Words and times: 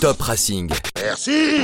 Top 0.00 0.22
Racing. 0.22 0.70
Merci 0.96 1.58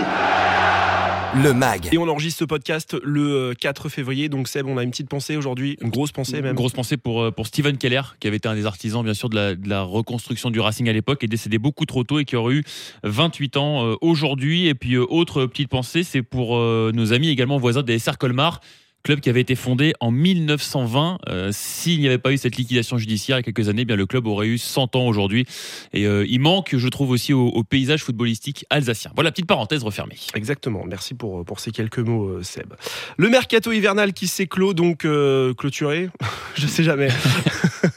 Le 1.43 1.55
MAG. 1.55 1.89
Et 1.91 1.97
on 1.97 2.07
enregistre 2.07 2.41
ce 2.41 2.45
podcast 2.45 2.95
le 3.03 3.55
4 3.59 3.89
février. 3.89 4.29
Donc 4.29 4.47
Seb, 4.47 4.67
on 4.67 4.77
a 4.77 4.83
une 4.83 4.91
petite 4.91 5.09
pensée 5.09 5.39
aujourd'hui, 5.39 5.79
une 5.81 5.89
grosse 5.89 6.13
pensée 6.13 6.43
même. 6.43 6.51
Une 6.51 6.55
grosse 6.55 6.75
pensée 6.75 6.99
pour, 6.99 7.23
euh, 7.23 7.31
pour 7.31 7.47
Steven 7.47 7.79
Keller, 7.79 8.03
qui 8.21 8.27
avait 8.29 8.37
été 8.37 8.47
un 8.47 8.55
des 8.55 8.67
artisans, 8.67 9.03
bien 9.03 9.15
sûr, 9.15 9.31
de 9.31 9.37
la, 9.37 9.55
de 9.55 9.69
la 9.69 9.81
reconstruction 9.81 10.51
du 10.51 10.61
Racing 10.61 10.87
à 10.87 10.93
l'époque, 10.93 11.25
et 11.25 11.29
décédé 11.29 11.57
beaucoup 11.57 11.87
trop 11.87 12.05
tôt 12.05 12.19
et 12.19 12.27
qui 12.27 12.37
aurait 12.37 12.57
eu 12.57 12.65
28 13.05 13.57
ans 13.57 13.87
euh, 13.87 13.95
aujourd'hui. 14.03 14.67
Et 14.67 14.75
puis, 14.75 14.97
euh, 14.97 15.07
autre 15.09 15.47
petite 15.47 15.71
pensée, 15.71 16.03
c'est 16.03 16.23
pour 16.23 16.59
euh, 16.59 16.93
nos 16.95 17.15
amis 17.15 17.31
également 17.31 17.57
voisins 17.57 17.83
des 17.83 17.99
SR 17.99 18.19
Colmar 18.19 18.61
club 19.07 19.21
qui 19.21 19.31
avait 19.31 19.41
été 19.41 19.55
fondé 19.55 19.95
en 20.01 20.11
1920. 20.11 21.21
Euh, 21.29 21.51
S'il 21.53 22.01
n'y 22.01 22.09
avait 22.09 22.19
pas 22.19 22.33
eu 22.33 22.39
cette 22.39 22.57
liquidation 22.57 22.99
judiciaire 22.99 23.37
il 23.37 23.39
y 23.39 23.45
a 23.49 23.53
quelques 23.53 23.69
années, 23.69 23.83
eh 23.83 23.85
bien 23.85 23.95
le 23.95 24.05
club 24.05 24.27
aurait 24.27 24.49
eu 24.49 24.59
100 24.59 24.97
ans 24.97 25.07
aujourd'hui. 25.07 25.47
Et 25.93 26.07
euh, 26.07 26.27
il 26.29 26.41
manque, 26.41 26.75
je 26.77 26.89
trouve, 26.89 27.11
aussi 27.11 27.33
au, 27.33 27.63
paysage 27.63 28.03
footballistique 28.03 28.67
alsacien. 28.69 29.13
Voilà, 29.15 29.31
petite 29.31 29.47
parenthèse 29.47 29.85
refermée. 29.85 30.17
Exactement. 30.35 30.85
Merci 30.87 31.15
pour, 31.15 31.45
pour 31.45 31.61
ces 31.61 31.71
quelques 31.71 32.01
mots, 32.01 32.27
euh, 32.27 32.43
Seb. 32.43 32.75
Le 33.17 33.29
mercato 33.29 33.71
hivernal 33.71 34.13
qui 34.13 34.27
s'est 34.27 34.49
clos, 34.49 34.75
donc 34.75 35.05
euh, 35.05 35.55
clôturé, 35.55 36.11
je 36.57 36.67
sais 36.67 36.83
jamais. 36.83 37.09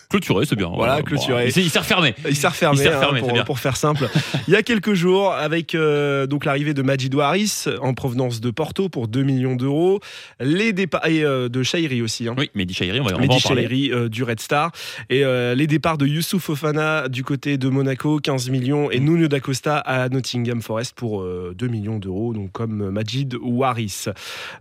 Clôturé, 0.10 0.46
c'est 0.46 0.56
bien. 0.56 0.72
Voilà, 0.74 1.02
clôturé. 1.02 1.46
Bon, 1.46 1.52
il 1.56 1.70
s'est 1.70 1.80
refermé. 1.80 2.16
Il 2.28 2.36
s'est 2.36 2.48
refermé, 2.48 2.82
il 2.82 2.88
refermé 2.90 3.20
hein, 3.20 3.24
pour, 3.28 3.44
pour, 3.46 3.60
faire 3.60 3.78
simple. 3.78 4.10
il 4.48 4.54
y 4.54 4.58
a 4.58 4.64
quelques 4.64 4.94
jours, 4.94 5.32
avec 5.32 5.76
euh, 5.76 6.28
donc 6.28 6.46
l'arrivée 6.46 6.74
de 6.74 6.82
Majid 6.82 7.14
Haris 7.16 7.66
en 7.82 7.94
provenance 7.94 8.42
de 8.42 8.52
Porto 8.52 8.90
pour 8.90 9.08
2 9.08 9.24
millions 9.24 9.56
d'euros, 9.56 10.00
les 10.40 10.74
départs 10.74 11.06
et 11.08 11.24
euh, 11.24 11.48
de 11.48 11.64
Chahiri 11.64 12.02
aussi. 12.02 12.28
Hein. 12.28 12.36
Oui, 12.38 12.50
Mehdi 12.56 12.74
Chahiri, 12.74 13.00
on 13.00 13.04
va, 13.04 13.16
on 13.16 13.20
Mehdi 13.20 13.28
va 13.28 13.36
en 13.36 13.40
parler. 13.40 13.64
Chahiri 13.64 13.92
euh, 13.92 14.10
du 14.10 14.24
Red 14.24 14.40
Star 14.40 14.72
et 15.10 15.24
les 15.56 15.68
départs 15.68 15.98
de 15.98 16.08
Youssouf 16.08 16.44
Fofana 16.44 17.08
du 17.08 17.24
côté 17.24 17.58
de 17.58 17.70
Monaco 17.70 18.20
15 18.20 18.50
millions 18.50 18.90
et 18.90 19.00
Nuno 19.00 19.28
D'Acosta 19.28 19.78
à 19.78 20.10
Nottingham 20.10 20.62
Forest 20.62 20.94
pour 20.96 21.24
2 21.24 21.68
millions 21.68 22.00
d'euros 22.00 22.34
donc 22.34 22.52
comme 22.52 22.90
Majid 22.90 23.36
ou. 23.42 23.64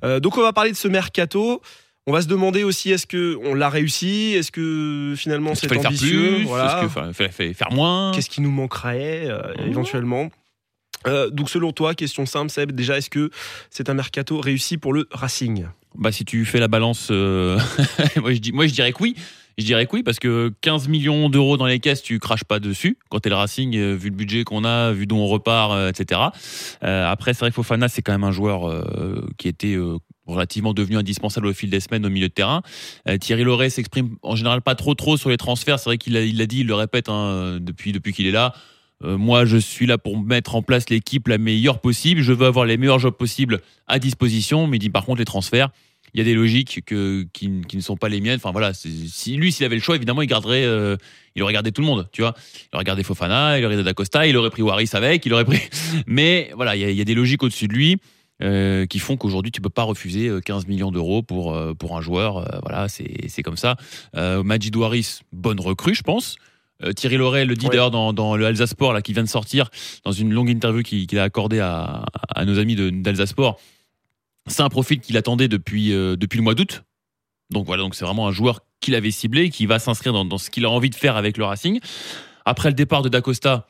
Euh, 0.04 0.20
donc 0.20 0.36
on 0.38 0.42
va 0.42 0.52
parler 0.52 0.72
de 0.72 0.76
ce 0.76 0.88
mercato. 0.88 1.62
On 2.08 2.12
va 2.12 2.22
se 2.22 2.26
demander 2.26 2.64
aussi 2.64 2.90
est-ce 2.90 3.06
que 3.06 3.38
on 3.44 3.52
l'a 3.52 3.68
réussi? 3.68 4.32
Est-ce 4.34 4.50
que 4.50 5.12
finalement 5.14 5.54
c'est 5.54 5.70
ambitieux 5.70 6.22
faire 6.22 6.36
plus? 6.36 6.44
Voilà. 6.46 6.80
Qu'il 6.80 6.88
fallait, 6.88 7.28
fallait 7.30 7.52
faire 7.52 7.70
moins? 7.70 8.12
Qu'est-ce 8.14 8.30
qui 8.30 8.40
nous 8.40 8.50
manquerait 8.50 9.28
euh, 9.28 9.52
mmh. 9.58 9.68
éventuellement? 9.68 10.30
Euh, 11.06 11.28
donc 11.28 11.50
selon 11.50 11.70
toi, 11.72 11.94
question 11.94 12.24
simple, 12.24 12.50
Seb, 12.50 12.72
déjà 12.72 12.96
est-ce 12.96 13.10
que 13.10 13.28
c'est 13.68 13.90
un 13.90 13.94
mercato 13.94 14.40
réussi 14.40 14.78
pour 14.78 14.94
le 14.94 15.06
Racing? 15.12 15.66
Bah 15.96 16.10
si 16.10 16.24
tu 16.24 16.46
fais 16.46 16.60
la 16.60 16.68
balance, 16.68 17.08
euh... 17.10 17.58
moi, 18.16 18.32
je 18.32 18.38
dis, 18.38 18.52
moi 18.52 18.66
je 18.66 18.72
dirais 18.72 18.94
que 18.94 19.02
oui. 19.02 19.14
Je 19.58 19.64
dirais 19.64 19.86
que 19.86 19.96
oui, 19.96 20.02
parce 20.02 20.18
que 20.18 20.50
15 20.62 20.88
millions 20.88 21.28
d'euros 21.28 21.56
dans 21.56 21.66
les 21.66 21.80
caisses, 21.80 22.02
tu 22.02 22.20
craches 22.20 22.44
pas 22.44 22.60
dessus. 22.60 22.96
Quand 23.10 23.18
t'es 23.18 23.28
le 23.28 23.34
Racing, 23.34 23.72
vu 23.72 24.08
le 24.08 24.14
budget 24.14 24.44
qu'on 24.44 24.64
a, 24.64 24.92
vu 24.92 25.06
d'où 25.06 25.16
on 25.16 25.26
repart, 25.26 25.72
euh, 25.72 25.90
etc. 25.90 26.20
après, 26.80 27.34
c'est 27.34 27.40
vrai 27.40 27.50
que 27.50 27.56
Fofana, 27.56 27.88
c'est 27.88 28.00
quand 28.00 28.12
même 28.12 28.24
un 28.24 28.30
joueur 28.30 28.66
euh, 28.66 29.26
qui 29.36 29.48
était 29.48 29.76
relativement 30.28 30.74
devenu 30.74 30.96
indispensable 30.96 31.46
au 31.46 31.52
fil 31.52 31.70
des 31.70 31.80
semaines 31.80 32.06
au 32.06 32.10
milieu 32.10 32.28
de 32.28 32.32
terrain. 32.32 32.62
Euh, 33.08 33.18
Thierry 33.18 33.44
Loret 33.44 33.70
s'exprime 33.70 34.16
en 34.22 34.36
général 34.36 34.62
pas 34.62 34.74
trop 34.74 34.94
trop 34.94 35.16
sur 35.16 35.30
les 35.30 35.36
transferts. 35.36 35.78
C'est 35.78 35.90
vrai 35.90 35.98
qu'il 35.98 36.12
l'a 36.12 36.46
dit, 36.46 36.60
il 36.60 36.66
le 36.66 36.74
répète 36.74 37.08
hein, 37.08 37.58
depuis 37.60 37.92
depuis 37.92 38.12
qu'il 38.12 38.26
est 38.26 38.32
là. 38.32 38.54
Euh, 39.04 39.16
moi, 39.16 39.44
je 39.44 39.56
suis 39.56 39.86
là 39.86 39.96
pour 39.98 40.20
mettre 40.20 40.54
en 40.54 40.62
place 40.62 40.90
l'équipe 40.90 41.28
la 41.28 41.38
meilleure 41.38 41.80
possible. 41.80 42.20
Je 42.20 42.32
veux 42.32 42.46
avoir 42.46 42.64
les 42.64 42.76
meilleurs 42.76 42.98
jobs 42.98 43.14
possibles 43.14 43.60
à 43.86 43.98
disposition. 43.98 44.66
Mais 44.66 44.76
il 44.76 44.80
dit 44.80 44.90
par 44.90 45.04
contre 45.04 45.18
les 45.18 45.24
transferts, 45.24 45.70
il 46.14 46.18
y 46.18 46.20
a 46.20 46.24
des 46.24 46.34
logiques 46.34 46.82
que, 46.84 47.26
qui, 47.32 47.60
qui 47.68 47.76
ne 47.76 47.82
sont 47.82 47.96
pas 47.96 48.08
les 48.08 48.20
miennes. 48.20 48.36
Enfin 48.36 48.50
voilà, 48.50 48.72
si 48.74 49.36
lui 49.36 49.52
s'il 49.52 49.64
avait 49.64 49.76
le 49.76 49.82
choix, 49.82 49.96
évidemment, 49.96 50.22
il 50.22 50.26
garderait, 50.26 50.64
euh, 50.64 50.96
il 51.36 51.42
aurait 51.42 51.52
gardé 51.52 51.70
tout 51.70 51.80
le 51.80 51.86
monde, 51.86 52.08
tu 52.12 52.22
vois. 52.22 52.34
Il 52.72 52.76
aurait 52.76 52.84
gardé 52.84 53.02
Fofana, 53.02 53.58
il 53.58 53.64
aurait 53.64 53.74
gardé 53.74 53.84
Dacosta, 53.84 54.26
il 54.26 54.36
aurait 54.36 54.50
pris 54.50 54.62
Waris 54.62 54.90
avec, 54.94 55.24
il 55.26 55.32
aurait 55.32 55.44
pris. 55.44 55.60
Mais 56.06 56.50
voilà, 56.56 56.74
il 56.74 56.96
y 56.96 57.00
a 57.00 57.04
des 57.04 57.14
logiques 57.14 57.42
au-dessus 57.42 57.68
de 57.68 57.74
lui. 57.74 57.98
Euh, 58.40 58.86
qui 58.86 59.00
font 59.00 59.16
qu'aujourd'hui 59.16 59.50
tu 59.50 59.60
peux 59.60 59.68
pas 59.68 59.82
refuser 59.82 60.30
15 60.44 60.68
millions 60.68 60.92
d'euros 60.92 61.22
pour 61.24 61.56
euh, 61.56 61.74
pour 61.74 61.96
un 61.96 62.00
joueur 62.00 62.36
euh, 62.36 62.60
voilà 62.62 62.86
c'est 62.88 63.28
c'est 63.28 63.42
comme 63.42 63.56
ça. 63.56 63.76
Euh, 64.14 64.44
Majid 64.44 64.76
Waris 64.76 65.22
bonne 65.32 65.58
recrue 65.58 65.94
je 65.96 66.02
pense. 66.02 66.36
Euh, 66.84 66.92
Thierry 66.92 67.16
Loret 67.16 67.44
le 67.46 67.56
dit 67.56 67.66
ouais. 67.66 67.70
d'ailleurs 67.70 67.90
dans, 67.90 68.12
dans 68.12 68.36
le 68.36 68.46
Alsace 68.46 68.70
Sport 68.70 68.92
là 68.92 69.02
qui 69.02 69.12
vient 69.12 69.24
de 69.24 69.28
sortir 69.28 69.70
dans 70.04 70.12
une 70.12 70.32
longue 70.32 70.50
interview 70.50 70.84
qu'il 70.84 71.08
qu 71.08 71.18
a 71.18 71.24
accordée 71.24 71.58
à, 71.58 72.04
à 72.32 72.44
nos 72.44 72.60
amis 72.60 72.76
d'Alsace 72.76 73.30
Sport 73.30 73.58
c'est 74.46 74.62
un 74.62 74.68
profil 74.68 75.00
qu'il 75.00 75.16
attendait 75.16 75.48
depuis 75.48 75.92
euh, 75.92 76.14
depuis 76.14 76.36
le 76.36 76.44
mois 76.44 76.54
d'août. 76.54 76.84
Donc 77.50 77.66
voilà 77.66 77.82
donc 77.82 77.96
c'est 77.96 78.04
vraiment 78.04 78.28
un 78.28 78.32
joueur 78.32 78.60
qu'il 78.78 78.94
avait 78.94 79.10
ciblé 79.10 79.50
qui 79.50 79.66
va 79.66 79.80
s'inscrire 79.80 80.12
dans, 80.12 80.24
dans 80.24 80.38
ce 80.38 80.50
qu'il 80.50 80.64
a 80.64 80.70
envie 80.70 80.90
de 80.90 80.94
faire 80.94 81.16
avec 81.16 81.38
le 81.38 81.44
Racing. 81.44 81.80
Après 82.44 82.68
le 82.68 82.74
départ 82.74 83.02
de 83.02 83.08
Dacosta 83.08 83.66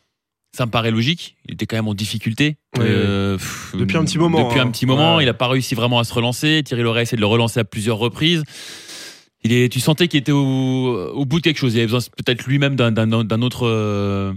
ça 0.58 0.66
me 0.66 0.72
paraît 0.72 0.90
logique. 0.90 1.36
Il 1.46 1.54
était 1.54 1.66
quand 1.66 1.76
même 1.76 1.86
en 1.86 1.94
difficulté. 1.94 2.56
Euh, 2.78 3.38
pff, 3.38 3.76
depuis 3.78 3.96
un 3.96 4.04
petit 4.04 4.18
moment. 4.18 4.44
Depuis 4.44 4.58
hein. 4.58 4.66
un 4.66 4.70
petit 4.72 4.86
moment, 4.86 5.16
ouais. 5.16 5.22
il 5.22 5.26
n'a 5.26 5.34
pas 5.34 5.46
réussi 5.46 5.76
vraiment 5.76 6.00
à 6.00 6.04
se 6.04 6.12
relancer. 6.12 6.62
Thierry 6.64 6.82
Loret 6.82 6.98
a 6.98 7.02
essayé 7.02 7.16
de 7.16 7.20
le 7.20 7.28
relancer 7.28 7.60
à 7.60 7.64
plusieurs 7.64 7.98
reprises. 7.98 8.42
Il 9.44 9.52
est, 9.52 9.72
tu 9.72 9.78
sentais 9.78 10.08
qu'il 10.08 10.18
était 10.18 10.32
au, 10.32 11.12
au, 11.14 11.24
bout 11.24 11.38
de 11.38 11.44
quelque 11.44 11.58
chose. 11.58 11.74
Il 11.74 11.78
avait 11.78 11.86
besoin 11.86 12.00
peut-être 12.00 12.44
lui-même 12.46 12.74
d'un 12.74 13.40
autre, 13.40 13.68
euh, 13.68 14.32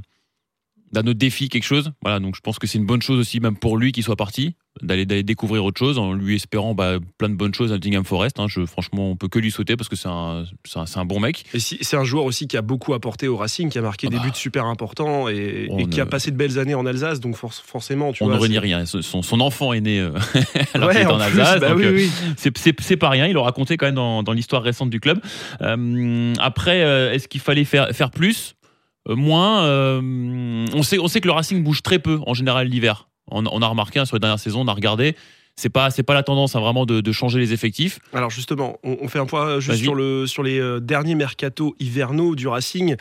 d'un 0.91 1.01
autre 1.01 1.13
défi, 1.13 1.49
quelque 1.49 1.63
chose. 1.63 1.91
Voilà, 2.01 2.19
donc 2.19 2.35
je 2.35 2.41
pense 2.41 2.59
que 2.59 2.67
c'est 2.67 2.77
une 2.77 2.85
bonne 2.85 3.01
chose 3.01 3.19
aussi, 3.19 3.39
même 3.39 3.55
pour 3.55 3.77
lui, 3.77 3.91
qu'il 3.91 4.03
soit 4.03 4.15
parti, 4.15 4.55
d'aller 4.81 5.05
découvrir 5.23 5.63
autre 5.65 5.77
chose, 5.77 5.97
en 5.97 6.13
lui 6.13 6.35
espérant 6.35 6.73
bah, 6.73 6.97
plein 7.17 7.29
de 7.29 7.35
bonnes 7.35 7.53
choses 7.53 7.71
à 7.71 7.75
Nottingham 7.75 8.03
Forest. 8.03 8.39
Hein. 8.39 8.47
Je, 8.47 8.65
franchement, 8.65 9.11
on 9.11 9.15
peut 9.15 9.27
que 9.27 9.39
lui 9.39 9.51
souhaiter 9.51 9.75
parce 9.75 9.89
que 9.89 9.95
c'est 9.95 10.07
un, 10.07 10.45
un, 10.75 10.85
un, 10.95 11.05
bon 11.05 11.19
mec. 11.19 11.45
Et 11.53 11.59
si, 11.59 11.77
c'est 11.81 11.97
un 11.97 12.03
joueur 12.03 12.25
aussi 12.25 12.47
qui 12.47 12.57
a 12.57 12.61
beaucoup 12.61 12.93
apporté 12.93 13.27
au 13.27 13.37
Racing, 13.37 13.69
qui 13.69 13.77
a 13.77 13.81
marqué 13.81 14.07
ah 14.07 14.15
bah, 14.15 14.21
des 14.21 14.29
buts 14.29 14.35
super 14.35 14.65
importants 14.65 15.29
et, 15.29 15.67
et 15.77 15.85
qui 15.87 16.01
a 16.01 16.05
passé 16.05 16.31
de 16.31 16.37
belles 16.37 16.57
années 16.57 16.75
en 16.75 16.85
Alsace, 16.85 17.19
donc 17.19 17.35
for 17.35 17.53
forcément, 17.53 18.13
tu 18.13 18.23
on 18.23 18.27
vois. 18.27 18.35
ne 18.35 18.41
renie 18.41 18.59
rien. 18.59 18.85
Son, 18.85 19.21
son, 19.21 19.41
enfant 19.41 19.73
est 19.73 19.81
né 19.81 19.99
euh, 19.99 20.11
alors 20.73 20.89
ouais, 20.89 20.95
qu'il 20.95 21.03
est 21.03 21.05
en, 21.05 21.15
en 21.15 21.19
Alsace. 21.19 21.59
Bah 21.59 21.73
oui, 21.75 21.85
oui. 21.87 22.11
C'est 22.37 22.97
pas 22.97 23.09
rien. 23.09 23.27
Il 23.27 23.37
aura 23.37 23.51
compté 23.51 23.77
quand 23.77 23.85
même 23.85 23.95
dans, 23.95 24.23
dans 24.23 24.33
l'histoire 24.33 24.63
récente 24.63 24.89
du 24.89 24.99
club. 24.99 25.19
Euh, 25.61 26.33
après, 26.39 26.83
euh, 26.83 27.13
est-ce 27.13 27.27
qu'il 27.27 27.41
fallait 27.41 27.65
faire, 27.65 27.89
faire 27.91 28.11
plus? 28.11 28.55
Euh, 28.55 28.60
moins. 29.07 29.63
Euh, 29.63 30.65
on, 30.73 30.83
sait, 30.83 30.99
on 30.99 31.07
sait 31.07 31.21
que 31.21 31.27
le 31.27 31.33
Racing 31.33 31.63
bouge 31.63 31.81
très 31.81 31.99
peu 31.99 32.19
en 32.25 32.33
général 32.33 32.67
l'hiver. 32.67 33.07
On, 33.29 33.45
on, 33.45 33.61
a 33.61 33.67
remarqué 33.67 33.99
hein, 33.99 34.05
sur 34.05 34.15
les 34.15 34.19
dernières 34.19 34.39
saisons, 34.39 34.61
on 34.61 34.67
a 34.67 34.73
regardé. 34.73 35.15
C'est 35.57 35.69
pas, 35.69 35.91
c'est 35.91 36.03
pas 36.03 36.13
la 36.13 36.23
tendance 36.23 36.55
hein, 36.55 36.59
vraiment 36.59 36.85
de, 36.85 37.01
de, 37.01 37.11
changer 37.11 37.39
les 37.39 37.53
effectifs. 37.53 37.99
Alors 38.13 38.29
justement, 38.29 38.79
on, 38.83 38.97
on 39.01 39.07
fait 39.07 39.19
un 39.19 39.25
point 39.25 39.59
juste 39.59 39.83
sur, 39.83 39.95
le, 39.95 40.25
sur 40.25 40.43
les 40.43 40.59
euh, 40.59 40.79
derniers 40.79 41.15
mercato 41.15 41.75
hivernaux 41.79 42.35
du 42.35 42.47
Racing. 42.47 42.95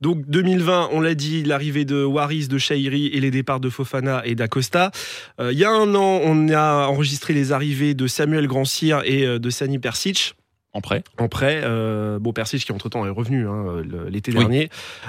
Donc 0.00 0.24
2020, 0.28 0.90
on 0.92 1.00
l'a 1.00 1.14
dit, 1.14 1.42
l'arrivée 1.42 1.84
de 1.84 2.04
Waris, 2.04 2.48
de 2.48 2.58
Chahiri 2.58 3.08
et 3.08 3.20
les 3.20 3.30
départs 3.30 3.60
de 3.60 3.68
Fofana 3.68 4.22
et 4.24 4.34
d'Acosta. 4.34 4.92
Euh, 5.40 5.52
il 5.52 5.58
y 5.58 5.64
a 5.64 5.70
un 5.70 5.94
an, 5.94 6.20
on 6.22 6.48
a 6.48 6.86
enregistré 6.86 7.34
les 7.34 7.52
arrivées 7.52 7.94
de 7.94 8.06
Samuel 8.06 8.46
Grandcir 8.46 9.02
et 9.04 9.26
euh, 9.26 9.38
de 9.38 9.50
Sani 9.50 9.78
Persic. 9.78 10.34
En 10.76 10.82
prêt. 10.82 11.02
En 11.16 11.28
prêt. 11.28 11.62
Euh, 11.64 12.18
bon, 12.18 12.34
Persic 12.34 12.62
qui 12.62 12.70
entre-temps 12.70 13.06
est 13.06 13.10
revenu 13.10 13.48
hein, 13.48 13.82
l'été 14.10 14.30
oui. 14.30 14.40
dernier. 14.40 14.68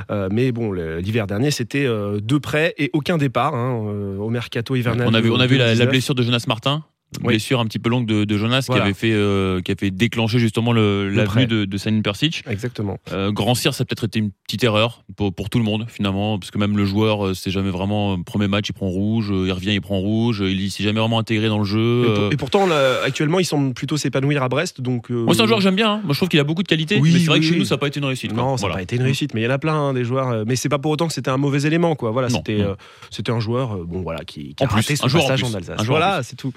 Euh, 0.09 0.29
mais 0.31 0.53
bon, 0.53 0.71
l'hiver 0.71 1.27
dernier, 1.27 1.51
c'était 1.51 1.85
euh, 1.85 2.21
deux 2.21 2.39
prêts 2.39 2.73
et 2.77 2.89
aucun 2.93 3.17
départ 3.17 3.53
hein, 3.53 3.73
au 3.73 4.29
mercato 4.29 4.77
hivernal. 4.77 5.05
On 5.09 5.13
a 5.13 5.19
vu, 5.19 5.29
on 5.29 5.41
a 5.41 5.45
vu 5.45 5.57
la, 5.57 5.75
la, 5.75 5.85
blessure 5.85 6.15
de 6.15 6.23
Jonas 6.23 6.45
Martin 6.47 6.85
oui. 7.21 7.27
blessure 7.29 7.59
un 7.59 7.65
petit 7.65 7.79
peu 7.79 7.89
longue 7.89 8.05
de, 8.05 8.25
de 8.25 8.37
Jonas 8.37 8.65
voilà. 8.67 8.81
qui 8.81 8.85
avait 8.85 8.93
fait 8.93 9.13
euh, 9.13 9.61
qui 9.61 9.71
avait 9.71 9.91
déclenché 9.91 10.39
justement 10.39 10.73
le, 10.73 11.09
la 11.09 11.25
venue 11.25 11.47
de, 11.47 11.65
de 11.65 11.77
Sanin 11.77 12.01
Persic. 12.01 12.43
Exactement. 12.49 12.97
Euh, 13.11 13.31
Grand 13.31 13.55
Cyr, 13.55 13.73
ça 13.73 13.83
a 13.83 13.85
peut-être 13.85 14.05
été 14.05 14.19
une 14.19 14.31
petite 14.45 14.63
erreur 14.63 15.03
pour, 15.15 15.33
pour 15.33 15.49
tout 15.49 15.57
le 15.57 15.63
monde 15.63 15.85
finalement 15.87 16.37
parce 16.37 16.51
que 16.51 16.57
même 16.57 16.77
le 16.77 16.85
joueur, 16.85 17.35
c'est 17.35 17.51
jamais 17.51 17.69
vraiment 17.69 18.21
premier 18.21 18.47
match 18.47 18.69
il 18.69 18.73
prend 18.73 18.87
rouge, 18.89 19.31
il 19.31 19.51
revient 19.51 19.71
il 19.73 19.81
prend 19.81 19.99
rouge, 19.99 20.43
il 20.45 20.71
s'est 20.71 20.83
jamais 20.83 20.99
vraiment 20.99 21.19
intégré 21.19 21.47
dans 21.47 21.59
le 21.59 21.65
jeu. 21.65 22.05
Et, 22.07 22.13
pour, 22.13 22.33
et 22.33 22.37
pourtant 22.37 22.67
là, 22.67 23.01
actuellement 23.03 23.39
il 23.39 23.45
semble 23.45 23.73
plutôt 23.73 23.97
s'épanouir 23.97 24.43
à 24.43 24.49
Brest 24.49 24.81
donc. 24.81 25.11
Euh... 25.11 25.25
Moi 25.25 25.33
c'est 25.33 25.41
un 25.41 25.47
joueur 25.47 25.59
que 25.59 25.63
j'aime 25.63 25.75
bien. 25.75 25.93
Hein. 25.93 26.01
Moi 26.03 26.13
je 26.13 26.19
trouve 26.19 26.29
qu'il 26.29 26.39
a 26.39 26.43
beaucoup 26.43 26.63
de 26.63 26.67
qualité. 26.67 26.99
Oui, 27.01 27.11
mais 27.13 27.19
c'est 27.19 27.25
vrai 27.25 27.39
oui, 27.39 27.45
que 27.47 27.53
chez 27.53 27.59
nous 27.59 27.65
ça 27.65 27.75
n'a 27.75 27.79
pas 27.79 27.87
été 27.87 27.99
une 27.99 28.05
réussite. 28.05 28.31
Non, 28.33 28.35
quoi. 28.35 28.45
ça 28.45 28.51
n'a 28.53 28.57
voilà. 28.59 28.75
pas 28.75 28.81
été 28.81 28.95
une 28.97 29.03
réussite. 29.03 29.33
Mais 29.33 29.41
il 29.41 29.45
y 29.45 29.47
en 29.47 29.51
a 29.51 29.59
plein 29.59 29.75
hein, 29.75 29.93
des 29.93 30.03
joueurs. 30.03 30.29
euh, 30.29 30.43
Mais 30.45 30.55
c'est 30.55 30.69
pas 30.69 30.79
pour 30.79 30.91
autant 30.91 31.07
que 31.07 31.13
c'était 31.13 31.31
un 31.31 31.37
mauvais 31.37 31.61
élément 31.61 31.95
quoi. 31.95 32.11
Voilà, 32.11 32.29
c'était 32.29 32.61
euh, 32.61 32.75
c'était 33.09 33.31
un 33.31 33.39
joueur 33.39 33.77
bon 33.85 34.01
voilà 34.01 34.23
qui, 34.25 34.55
qui 34.55 34.63
a 34.63 34.67
en 34.67 34.69
raté 34.69 34.95
plus, 34.95 34.97
son 34.97 35.09
passage 35.09 35.43
en, 35.43 35.51
en 35.51 35.53
Alsace. 35.53 35.85
Voilà, 35.85 36.23
c'est 36.23 36.35
tout. 36.35 36.51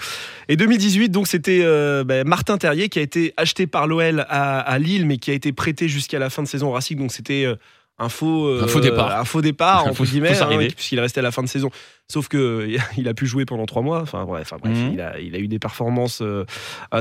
Et 0.50 0.56
2018 0.56 1.11
donc 1.11 1.29
c'était 1.29 1.61
euh, 1.62 2.02
bah, 2.02 2.25
Martin 2.25 2.58
Terrier 2.58 2.88
qui 2.88 2.99
a 2.99 3.02
été 3.02 3.32
acheté 3.37 3.69
par 3.69 3.87
l'OL 3.87 4.26
à, 4.29 4.58
à, 4.58 4.79
Lille, 4.81 5.06
mais 5.06 5.17
qui 5.17 5.31
a 5.31 5.35
été 5.35 5.52
prêté 5.52 5.88
jusqu'à 5.88 6.19
la 6.19 6.29
fin 6.29 6.43
de 6.43 6.49
saison 6.49 6.69
au 6.69 6.73
Racing. 6.73 6.99
Donc 6.99 7.12
c'était 7.12 7.44
euh, 7.44 7.55
un 8.00 8.08
faux, 8.08 8.49
euh, 8.49 8.64
un 8.64 8.67
faux 8.67 8.81
départ, 8.81 9.17
un 9.20 9.25
faux 9.25 9.43
départ 9.43 9.87
entre 9.87 10.05
guillemets, 10.05 10.37
hein, 10.37 10.58
puisqu'il 10.75 10.99
restait 10.99 11.20
à 11.20 11.23
la 11.23 11.31
fin 11.31 11.44
de 11.44 11.49
saison. 11.49 11.70
Sauf 12.08 12.26
que 12.26 12.69
il 12.97 13.08
a 13.08 13.14
pu 13.14 13.26
jouer 13.26 13.44
pendant 13.44 13.64
trois 13.64 13.82
mois. 13.82 14.00
Enfin 14.02 14.25
bref, 14.25 14.52
Mhm. 14.64 14.73
mmh. 14.73 14.93
il, 14.93 15.00
a, 15.00 15.20
il, 15.20 15.37
a, 15.37 15.38
eu 15.38 15.47
des 15.47 15.61
performances 15.61 16.20
euh, 16.20 16.44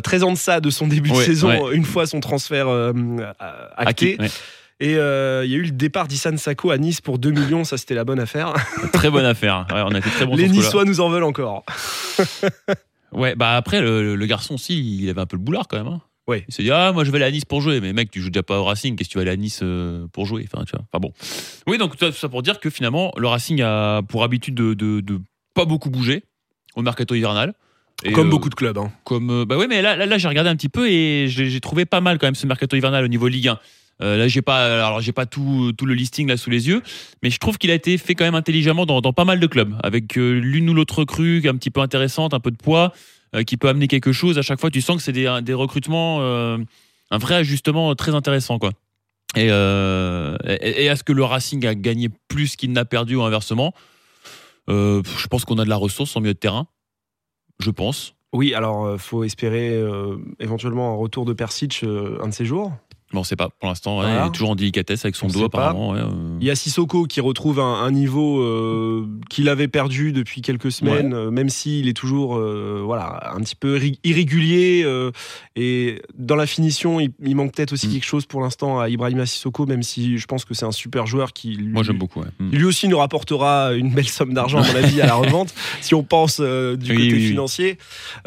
très 0.04 0.22
en 0.22 0.32
deçà 0.32 0.60
de 0.60 0.70
son 0.70 0.86
début 0.86 1.10
ouais, 1.10 1.18
de 1.18 1.24
saison 1.24 1.70
ouais. 1.70 1.76
une 1.76 1.86
fois 1.86 2.06
son 2.06 2.20
transfert 2.20 2.68
acté. 3.78 4.18
Ouais. 4.20 4.28
Et 4.82 4.96
euh, 4.96 5.44
il 5.44 5.52
y 5.52 5.56
a 5.56 5.58
eu 5.58 5.64
le 5.64 5.72
départ 5.72 6.08
d'Issan 6.08 6.38
Sako 6.38 6.72
à 6.72 6.78
Nice 6.78 7.02
pour 7.02 7.20
2 7.20 7.32
millions, 7.32 7.66
ça 7.66 7.78
c'était 7.78 7.96
la 7.96 8.06
bonne 8.06 8.20
affaire. 8.20 8.54
Très 8.94 9.10
bonne 9.10 9.26
affaire. 9.26 9.68
Ouais, 9.70 9.82
on 9.86 9.94
a 9.94 9.98
été 9.98 10.10
très 10.10 10.26
bons 10.26 10.38
Les 10.38 10.48
Niçois 10.48 10.86
nous 10.86 11.02
en 11.02 11.10
veulent 11.10 11.26
encore. 11.26 11.66
Ouais, 13.12 13.36
bah 13.36 13.56
après, 13.56 13.82
le, 13.82 14.16
le, 14.16 14.26
garçon 14.26 14.56
aussi, 14.56 14.80
il 14.80 15.10
avait 15.10 15.22
un 15.22 15.26
peu 15.26 15.36
le 15.38 15.42
boulard 15.44 15.68
quand 15.68 15.78
même. 15.78 15.88
Hein. 15.88 16.02
Ouais. 16.28 16.46
Il 16.48 16.54
s'est 16.54 16.62
dit, 16.64 16.72
ah, 16.72 16.92
moi 16.92 17.04
je 17.04 17.12
vais 17.12 17.18
aller 17.18 17.26
à 17.26 17.32
Nice 17.32 17.46
pour 17.46 17.60
jouer. 17.62 17.82
Mais 17.82 17.92
mec, 17.92 18.12
tu 18.12 18.22
joues 18.22 18.30
déjà 18.30 18.44
pas 18.44 18.60
au 18.60 18.64
Racing, 18.64 18.96
qu'est-ce 18.96 19.10
que 19.10 19.14
tu 19.14 19.18
vas 19.18 19.24
aller 19.24 19.32
à 19.32 19.36
Nice 19.36 19.62
euh, 19.64 20.06
pour 20.14 20.26
jouer? 20.28 20.48
Enfin, 20.52 20.64
tu 20.64 20.72
vois. 20.76 20.86
enfin 20.92 21.00
bon. 21.02 21.12
Oui, 21.68 21.78
donc 21.80 21.98
tout 21.98 22.12
ça 22.12 22.30
pour 22.30 22.44
dire 22.44 22.60
que 22.60 22.70
finalement, 22.70 23.12
le 23.18 23.28
Racing 23.28 23.62
a 23.64 24.02
pour 24.04 24.24
habitude 24.24 24.54
de, 24.54 24.74
de, 24.76 25.00
de 25.02 25.20
pas 25.56 25.66
beaucoup 25.66 25.90
bougé 25.90 26.24
au 26.76 26.82
mercato 26.84 27.16
hivernal. 27.16 27.54
Et, 28.04 28.12
Comme 28.14 28.28
euh, 28.28 28.30
beaucoup 28.32 28.50
de 28.50 28.56
clubs. 28.56 28.78
hein. 28.78 28.92
comme 29.04 29.30
euh, 29.30 29.46
bah 29.46 29.58
ouais 29.58 29.68
mais 29.68 29.82
là 29.82 29.96
là, 29.98 30.06
là, 30.06 30.18
j'ai 30.18 30.28
regardé 30.30 30.50
un 30.50 30.56
petit 30.56 30.70
peu 30.70 30.90
et 30.90 31.26
j'ai 31.28 31.60
trouvé 31.60 31.86
pas 31.86 32.00
mal 32.00 32.18
quand 32.18 32.28
même 32.28 32.36
ce 32.36 32.48
mercato 32.48 32.78
hivernal 32.78 33.04
au 33.04 33.10
niveau 33.10 33.28
Ligue 33.28 33.50
1 33.50 33.60
Euh, 34.02 34.16
là 34.16 34.30
j'ai 34.30 34.42
pas 34.42 34.86
alors 34.86 35.02
j'ai 35.02 35.12
pas 35.12 35.26
tout 35.26 35.74
tout 35.78 35.86
le 35.86 35.94
listing 35.94 36.30
là 36.30 36.38
sous 36.38 36.50
les 36.50 36.70
yeux 36.70 36.82
mais 37.22 37.30
je 37.30 37.38
trouve 37.38 37.58
qu'il 37.58 37.70
a 37.70 37.74
été 37.74 37.98
fait 37.98 38.16
quand 38.16 38.24
même 38.24 38.36
intelligemment 38.36 38.86
dans, 38.86 39.02
pas 39.12 39.26
mal 39.26 39.42
de 39.42 39.48
clubs 39.48 39.76
avec 39.84 40.18
euh, 40.18 40.40
l'une 40.40 40.70
ou 40.70 40.74
l'autre 40.74 41.00
recrue 41.00 41.46
un 41.50 41.56
petit 41.56 41.70
peu 41.70 41.82
intéressante 41.82 42.34
un 42.34 42.40
peu 42.40 42.50
de 42.50 42.56
poids 42.56 42.94
euh, 43.36 43.44
qui 43.44 43.58
peut 43.58 43.68
amener 43.68 43.90
quelque 43.90 44.14
chose. 44.14 44.38
À 44.38 44.42
chaque 44.42 44.62
fois 44.62 44.72
tu 44.72 44.80
sens 44.80 44.96
que 44.96 45.04
c'est 45.04 45.12
des, 45.12 45.54
recrutements 45.54 46.22
un 46.22 47.18
vrai 47.18 47.36
ajustement 47.36 47.94
très 47.96 48.16
intéressant 48.16 48.58
quoi. 48.58 48.72
Et, 49.36 49.48
et, 49.48 50.70
et 50.70 50.86
est-ce 50.86 51.04
que 51.04 51.12
le 51.12 51.24
Racing 51.26 51.66
a 51.66 51.76
gagné 51.76 52.10
plus 52.30 52.56
qu'il 52.56 52.72
n'a 52.72 52.86
perdu 52.86 53.16
ou 53.18 53.24
inversement 53.24 53.74
je 54.70 55.28
pense 55.28 55.44
qu'on 55.44 55.58
a 55.58 55.66
de 55.66 55.70
la 55.70 55.76
ressource 55.76 56.16
en 56.16 56.22
milieu 56.22 56.34
de 56.34 56.40
terrain 56.40 56.68
je 57.60 57.72
pense. 57.72 58.16
Oui, 58.32 58.54
alors 58.54 58.98
faut 58.98 59.26
espérer 59.26 59.84
éventuellement 60.40 60.94
un 60.94 60.96
retour 60.96 61.26
de 61.26 61.34
Persic 61.34 61.84
un 61.84 62.30
de 62.30 62.34
ces 62.34 62.46
jours. 62.46 62.72
Bon, 63.12 63.22
on 63.22 63.24
sait 63.24 63.36
pas. 63.36 63.50
Pour 63.60 63.68
l'instant, 63.70 63.96
Voilà. 63.96 64.26
il 64.26 64.28
est 64.28 64.32
toujours 64.32 64.52
en 64.52 64.56
délicatesse 64.56 65.04
avec 65.04 65.16
son 65.16 65.28
On 65.28 65.40
pas. 65.40 65.46
apparemment. 65.46 65.90
ouais, 65.92 66.00
euh. 66.00 66.38
Il 66.42 66.46
y 66.48 66.52
a 66.52 66.56
Sissoko 66.56 67.06
qui 67.06 67.22
retrouve 67.22 67.60
un, 67.60 67.74
un 67.82 67.92
niveau 67.92 68.40
euh, 68.42 69.08
qu'il 69.32 69.50
avait 69.50 69.68
perdu 69.68 70.12
depuis 70.12 70.42
quelques 70.42 70.72
semaines, 70.72 71.14
euh, 71.14 71.32
même 71.32 71.50
s'il 71.50 71.88
est 71.88 71.94
toujours 71.98 72.38
euh, 72.38 72.82
voilà, 72.86 73.32
un 73.36 73.40
petit 73.40 73.56
peu 73.56 73.78
irré- 73.78 73.98
irrégulier. 74.04 74.86
et 75.56 76.02
dans 76.18 76.36
la 76.36 76.46
finition, 76.46 77.00
il, 77.00 77.12
il 77.24 77.36
manque 77.36 77.54
peut-être 77.54 77.74
aussi 77.74 77.88
Mm. 77.88 77.92
quelque 77.94 78.06
chose 78.06 78.26
pour 78.26 78.42
l'instant 78.42 78.80
à 78.80 78.90
Ibrahima 78.90 79.26
Sissoko, 79.26 79.66
même 79.66 79.82
si 79.84 80.18
je 80.18 80.26
pense 80.28 80.46
que 80.46 80.54
c'est 80.54 80.66
un 80.66 80.72
super 80.72 81.08
joueur 81.08 81.34
qui 81.34 81.56
lui, 81.56 81.68
Moi, 81.74 81.82
j'aime 81.84 81.98
beaucoup. 81.98 82.20
ouais. 82.20 82.28
Mm. 82.40 82.50
lui 82.52 82.66
aussi 82.66 82.88
nous 82.88 82.98
rapportera 83.00 83.74
une 83.74 83.90
belle 83.92 84.08
somme 84.08 84.34
d'argent, 84.34 84.60
à 84.62 84.68
mon 84.68 84.76
avis, 84.76 85.02
à 85.02 85.08
la 85.08 85.16
revente, 85.16 85.54
si 85.82 85.96
on 85.96 86.04
pense 86.04 86.40
du 86.40 86.46
Oui, 86.46 86.78
côté 86.78 86.96
oui, 86.98 87.14
oui. 87.14 87.28
financier. 87.30 87.78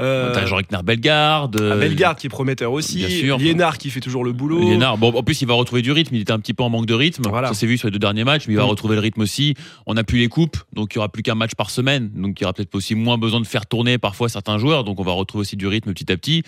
Euh, 0.00 0.32
T'as 0.34 0.46
Jean-Recner 0.46 0.78
Bellegarde. 0.84 1.60
euh, 1.60 1.78
Bellegarde 1.78 2.18
qui 2.18 2.26
est 2.26 2.30
prometteur 2.30 2.72
aussi, 2.72 2.98
bien 2.98 3.08
sûr. 3.08 3.38
Liénard 3.38 3.78
qui 3.78 3.90
fait 3.90 4.00
toujours 4.00 4.24
le 4.24 4.32
boulot. 4.32 4.71
Bon, 4.78 5.12
en 5.14 5.22
plus, 5.22 5.40
il 5.42 5.48
va 5.48 5.54
retrouver 5.54 5.82
du 5.82 5.92
rythme. 5.92 6.14
Il 6.14 6.20
était 6.22 6.32
un 6.32 6.38
petit 6.38 6.54
peu 6.54 6.62
en 6.62 6.70
manque 6.70 6.86
de 6.86 6.94
rythme. 6.94 7.22
Voilà. 7.28 7.48
Ça 7.48 7.54
s'est 7.54 7.66
vu 7.66 7.78
sur 7.78 7.88
les 7.88 7.92
deux 7.92 7.98
derniers 7.98 8.24
matchs, 8.24 8.46
mais 8.46 8.54
il 8.54 8.56
va 8.56 8.64
Mm. 8.64 8.68
retrouver 8.70 8.94
le 8.94 9.00
rythme 9.00 9.20
aussi. 9.22 9.54
On 9.86 9.94
n'a 9.94 10.04
plus 10.04 10.18
les 10.18 10.28
coupes, 10.28 10.56
donc 10.72 10.92
il 10.92 10.96
y 10.96 10.98
aura 10.98 11.08
plus 11.08 11.22
qu'un 11.22 11.34
match 11.34 11.54
par 11.54 11.70
semaine. 11.70 12.10
Donc 12.14 12.38
il 12.40 12.42
y 12.42 12.44
aura 12.44 12.52
peut-être 12.52 12.74
aussi 12.74 12.94
moins 12.94 13.18
besoin 13.18 13.40
de 13.40 13.46
faire 13.46 13.66
tourner 13.66 13.98
parfois 13.98 14.28
certains 14.28 14.58
joueurs. 14.58 14.84
Donc 14.84 15.00
on 15.00 15.02
va 15.04 15.12
retrouver 15.12 15.42
aussi 15.42 15.56
du 15.56 15.66
rythme 15.66 15.92
petit 15.92 16.10
à 16.12 16.16
petit. 16.16 16.42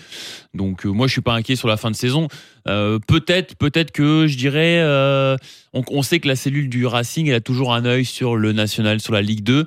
Donc 0.53 0.85
euh, 0.85 0.89
moi, 0.89 1.07
je 1.07 1.11
suis 1.13 1.21
pas 1.21 1.33
inquiet 1.33 1.55
sur 1.55 1.67
la 1.67 1.77
fin 1.77 1.91
de 1.91 1.95
saison. 1.95 2.27
Euh, 2.67 2.99
peut-être, 3.07 3.55
peut-être 3.55 3.91
que 3.91 4.27
je 4.27 4.37
dirais, 4.37 4.79
euh, 4.81 5.35
on, 5.73 5.83
on 5.91 6.01
sait 6.01 6.19
que 6.19 6.27
la 6.27 6.35
cellule 6.35 6.69
du 6.69 6.85
Racing, 6.85 7.27
elle 7.27 7.35
a 7.35 7.41
toujours 7.41 7.73
un 7.73 7.85
œil 7.85 8.05
sur 8.05 8.35
le 8.35 8.51
national, 8.53 8.99
sur 8.99 9.13
la 9.13 9.21
Ligue 9.21 9.43
2. 9.43 9.65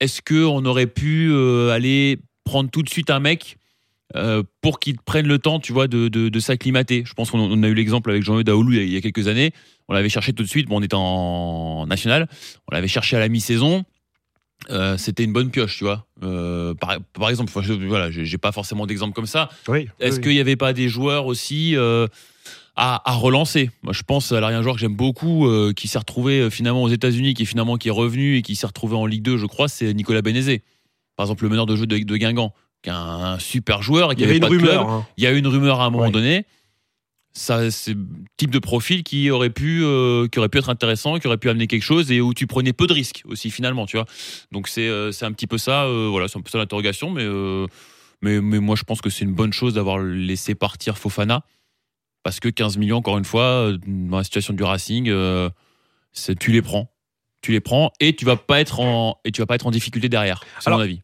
Est-ce 0.00 0.20
que 0.22 0.44
on 0.44 0.64
aurait 0.66 0.86
pu 0.86 1.32
aller 1.72 2.18
prendre 2.44 2.70
tout 2.70 2.82
de 2.82 2.88
suite 2.88 3.10
un 3.10 3.18
mec 3.20 3.56
euh, 4.14 4.42
pour 4.60 4.78
qu'il 4.78 4.98
prenne 4.98 5.26
le 5.26 5.38
temps, 5.38 5.58
tu 5.58 5.72
vois, 5.72 5.88
de, 5.88 6.06
de, 6.08 6.28
de 6.28 6.40
s'acclimater. 6.40 7.02
Je 7.04 7.12
pense 7.14 7.30
qu'on 7.30 7.40
on 7.40 7.62
a 7.62 7.66
eu 7.68 7.74
l'exemple 7.74 8.10
avec 8.10 8.22
Jean-Eudes 8.22 8.46
Daoulou 8.46 8.72
il 8.72 8.88
y 8.88 8.96
a- 8.96 9.00
quelques 9.00 9.26
années. 9.26 9.52
On 9.88 9.94
l'avait 9.94 10.08
cherché 10.08 10.32
tout 10.32 10.42
de 10.44 10.48
suite. 10.48 10.68
Bon, 10.68 10.78
on 10.78 10.82
était 10.82 10.94
en 10.96 11.86
national. 11.88 12.28
On 12.70 12.74
l'avait 12.74 12.86
cherché 12.88 13.16
à 13.16 13.20
la 13.20 13.28
mi-saison. 13.28 13.84
Euh, 14.70 14.96
C'était 14.96 15.24
une 15.24 15.32
bonne 15.32 15.50
pioche, 15.50 15.76
tu 15.78 15.84
vois. 15.84 16.06
Euh, 16.22 16.72
par, 16.74 16.96
par 17.12 17.28
exemple, 17.30 17.52
je- 17.62 17.72
voilà, 17.72 18.10
j'ai 18.10 18.38
pas 18.38 18.52
forcément 18.52 18.86
d'exemple 18.86 19.12
comme 19.14 19.26
ça. 19.26 19.48
Oui, 19.68 19.88
Est-ce 20.00 20.16
oui. 20.16 20.22
qu'il 20.22 20.32
n'y 20.32 20.40
avait 20.40 20.56
pas 20.56 20.72
des 20.72 20.88
joueurs 20.88 21.26
aussi 21.26 21.74
à, 21.76 23.10
à 23.10 23.12
relancer? 23.14 23.70
Moi, 23.82 23.92
je 23.92 24.02
pense 24.02 24.32
à 24.32 24.40
l'arrière 24.40 24.62
joueur 24.62 24.74
que 24.76 24.80
j'aime 24.80 24.96
beaucoup, 24.96 25.48
qui 25.76 25.88
s'est 25.88 25.98
retrouvé 25.98 26.48
finalement 26.50 26.82
aux 26.82 26.88
États-Unis, 26.88 27.34
qui 27.34 27.42
est 27.42 27.46
finalement 27.46 27.76
qui 27.76 27.88
est 27.88 27.92
revenu 27.92 28.36
et 28.36 28.42
qui 28.42 28.54
s'est 28.56 28.66
retrouvé 28.66 28.96
en 28.96 29.06
Ligue 29.06 29.22
2, 29.22 29.36
je 29.36 29.46
crois, 29.46 29.68
c'est 29.68 29.92
Nicolas 29.94 30.22
Benezé. 30.22 30.62
Par 31.16 31.24
exemple, 31.26 31.44
le 31.44 31.50
meneur 31.50 31.66
de 31.66 31.76
jeu 31.76 31.86
de, 31.86 31.96
de 31.98 32.16
Guingamp, 32.16 32.52
qui 32.82 32.90
est 32.90 32.92
un 32.92 33.38
super 33.38 33.82
joueur. 33.82 34.12
Il 34.12 34.20
y 34.20 34.24
avait 34.24 34.36
une 34.36 34.44
rumeur. 34.44 34.88
hein. 34.88 35.06
Il 35.16 35.24
y 35.24 35.26
a 35.26 35.32
eu 35.32 35.38
une 35.38 35.46
rumeur 35.46 35.80
à 35.80 35.86
un 35.86 35.90
moment 35.90 36.04
Ouais. 36.04 36.10
donné. 36.10 36.46
Ça, 37.32 37.70
c'est 37.70 37.92
le 37.92 38.06
type 38.38 38.50
de 38.50 38.58
profil 38.58 39.02
qui 39.04 39.28
aurait 39.30 39.50
pu, 39.50 39.82
euh, 39.84 40.26
qui 40.26 40.38
aurait 40.38 40.48
pu 40.48 40.56
être 40.56 40.70
intéressant, 40.70 41.18
qui 41.18 41.26
aurait 41.26 41.36
pu 41.36 41.50
amener 41.50 41.66
quelque 41.66 41.82
chose 41.82 42.10
et 42.10 42.22
où 42.22 42.32
tu 42.32 42.46
prenais 42.46 42.72
peu 42.72 42.86
de 42.86 42.94
risques 42.94 43.22
aussi 43.26 43.50
finalement, 43.50 43.84
tu 43.84 43.98
vois. 43.98 44.06
Donc 44.52 44.68
c'est, 44.68 44.88
euh, 44.88 45.12
c'est 45.12 45.26
un 45.26 45.32
petit 45.32 45.46
peu 45.46 45.58
ça, 45.58 45.84
euh, 45.84 46.08
voilà, 46.10 46.28
c'est 46.28 46.38
un 46.38 46.40
peu 46.40 46.48
ça 46.48 46.56
l'interrogation, 46.56 47.10
mais, 47.10 47.26
mais, 48.22 48.40
mais 48.40 48.58
moi 48.58 48.74
je 48.74 48.84
pense 48.84 49.02
que 49.02 49.10
c'est 49.10 49.26
une 49.26 49.34
bonne 49.34 49.52
chose 49.52 49.74
d'avoir 49.74 49.98
laissé 49.98 50.54
partir 50.54 50.96
Fofana 50.96 51.44
parce 52.22 52.40
que 52.40 52.48
15 52.48 52.78
millions, 52.78 52.96
encore 52.96 53.18
une 53.18 53.24
fois, 53.26 53.70
dans 53.86 54.16
la 54.16 54.24
situation 54.24 54.54
du 54.54 54.62
Racing, 54.62 55.12
c'est- 56.12 56.38
tu 56.38 56.52
les 56.52 56.62
prends, 56.62 56.90
tu 57.42 57.52
les 57.52 57.60
prends 57.60 57.92
et 58.00 58.16
tu 58.16 58.24
vas 58.24 58.36
pas 58.36 58.60
être 58.60 58.80
en, 58.80 59.20
et 59.26 59.30
tu 59.30 59.42
vas 59.42 59.46
pas 59.46 59.56
être 59.56 59.66
en 59.66 59.70
difficulté 59.70 60.08
derrière, 60.08 60.42
c'est 60.58 60.68
Alors, 60.68 60.78
mon 60.78 60.84
avis. 60.84 61.02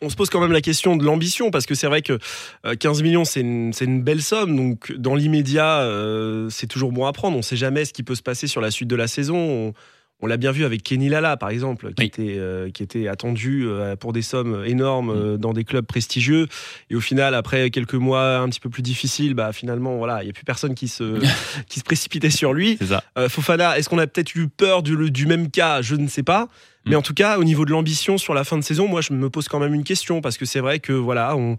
On 0.00 0.08
se 0.08 0.16
pose 0.16 0.30
quand 0.30 0.40
même 0.40 0.52
la 0.52 0.60
question 0.60 0.96
de 0.96 1.04
l'ambition 1.04 1.50
parce 1.50 1.66
que 1.66 1.74
c'est 1.74 1.88
vrai 1.88 2.02
que 2.02 2.18
euh, 2.64 2.74
15 2.76 3.02
millions 3.02 3.24
c'est 3.24 3.40
une, 3.40 4.02
belle 4.02 4.22
somme 4.22 4.54
donc 4.56 4.92
dans 4.92 5.16
l'immédiat 5.16 5.80
euh, 5.80 6.48
c'est 6.50 6.66
toujours 6.66 6.92
bon 6.92 7.06
à 7.06 7.12
prendre. 7.12 7.36
On 7.36 7.42
sait 7.42 7.56
jamais 7.56 7.84
ce 7.84 7.92
qui 7.92 8.02
peut 8.02 8.14
se 8.14 8.22
passer 8.22 8.46
sur 8.46 8.60
la 8.60 8.70
suite 8.70 8.88
de 8.88 8.96
la 8.96 9.08
saison. 9.08 9.36
On, 9.36 9.74
on 10.22 10.26
l'a 10.26 10.36
bien 10.36 10.52
vu 10.52 10.64
avec 10.64 10.82
Kenny 10.82 11.08
Lala 11.08 11.36
par 11.36 11.50
exemple 11.50 11.88
qui, 11.94 12.02
Oui. 12.02 12.06
était, 12.06 12.34
euh, 12.38 12.70
qui 12.70 12.82
était 12.82 13.08
attendu 13.08 13.64
euh, 13.66 13.96
pour 13.96 14.12
des 14.12 14.22
sommes 14.22 14.62
énormes 14.66 15.10
euh, 15.10 15.36
dans 15.36 15.52
des 15.52 15.64
clubs 15.64 15.84
prestigieux 15.86 16.46
et 16.90 16.94
au 16.94 17.00
final 17.00 17.34
après 17.34 17.70
quelques 17.70 17.94
mois 17.94 18.38
un 18.38 18.48
petit 18.48 18.60
peu 18.60 18.68
plus 18.70 18.82
difficiles 18.82 19.34
bah 19.34 19.52
finalement 19.52 19.96
voilà 19.98 20.22
il 20.22 20.26
y 20.26 20.30
a 20.30 20.32
plus 20.32 20.44
personne 20.44 20.74
qui 20.74 20.88
se 20.88 21.20
qui 21.68 21.78
se 21.80 21.84
précipitait 21.84 22.30
sur 22.30 22.52
lui. 22.52 22.78
Ça. 22.86 23.02
Fofana, 23.28 23.78
est-ce 23.78 23.88
qu'on 23.88 23.98
a 23.98 24.06
peut-être 24.06 24.34
eu 24.34 24.48
peur 24.48 24.82
du, 24.82 25.10
du 25.10 25.26
même 25.26 25.50
cas? 25.50 25.82
Je 25.82 25.94
ne 25.96 26.08
sais 26.08 26.22
pas. 26.22 26.48
Mais 26.86 26.94
Mm. 26.94 26.98
en 26.98 27.02
tout 27.02 27.14
cas, 27.14 27.38
au 27.38 27.44
niveau 27.44 27.64
de 27.66 27.70
l'ambition 27.72 28.16
sur 28.16 28.32
la 28.32 28.42
fin 28.44 28.56
de 28.56 28.62
saison, 28.62 28.88
moi, 28.88 29.02
je 29.02 29.12
me 29.12 29.28
pose 29.28 29.48
quand 29.48 29.58
même 29.60 29.74
une 29.74 29.84
question 29.84 30.20
parce 30.22 30.38
que 30.38 30.46
c'est 30.46 30.60
vrai 30.60 30.78
que 30.80 30.92
voilà, 30.94 31.36
on, 31.36 31.58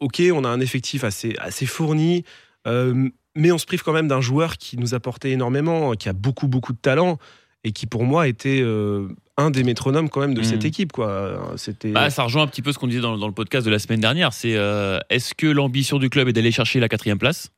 ok, 0.00 0.22
on 0.34 0.44
a 0.44 0.48
un 0.48 0.60
effectif 0.60 1.04
assez, 1.04 1.34
assez 1.38 1.64
fourni, 1.64 2.24
mais 3.34 3.52
on 3.52 3.58
se 3.58 3.66
prive 3.66 3.82
quand 3.82 3.92
même 3.92 4.08
d'un 4.08 4.20
joueur 4.20 4.56
qui 4.58 4.76
nous 4.78 4.94
apportait 4.94 5.30
énormément, 5.30 5.92
qui 5.94 6.08
a 6.08 6.12
beaucoup, 6.12 6.48
beaucoup 6.48 6.72
de 6.72 6.78
talent 6.78 7.18
et 7.64 7.72
qui, 7.72 7.86
pour 7.86 8.04
moi, 8.04 8.28
était 8.28 8.60
euh, 8.62 9.08
un 9.36 9.50
des 9.50 9.64
métronomes 9.64 10.08
quand 10.08 10.20
même 10.20 10.34
de 10.34 10.40
Mm. 10.40 10.44
cette 10.44 10.64
équipe. 10.64 10.92
Quoi. 10.92 11.52
C'était. 11.56 11.90
Bah, 11.90 12.10
ça 12.10 12.22
rejoint 12.22 12.42
un 12.42 12.46
petit 12.46 12.62
peu 12.62 12.72
ce 12.72 12.78
qu'on 12.78 12.86
disait 12.86 13.00
dans, 13.00 13.18
dans 13.18 13.26
le 13.26 13.32
podcast 13.34 13.64
de 13.66 13.70
la 13.70 13.78
semaine 13.78 14.00
dernière. 14.00 14.32
C'est 14.32 14.54
euh, 14.56 14.98
est-ce 15.10 15.34
que 15.34 15.46
l'ambition 15.46 15.98
du 15.98 16.08
club 16.10 16.28
est 16.28 16.32
d'aller 16.32 16.52
chercher 16.52 16.80
la 16.80 16.88
quatrième 16.88 17.18
place? 17.18 17.50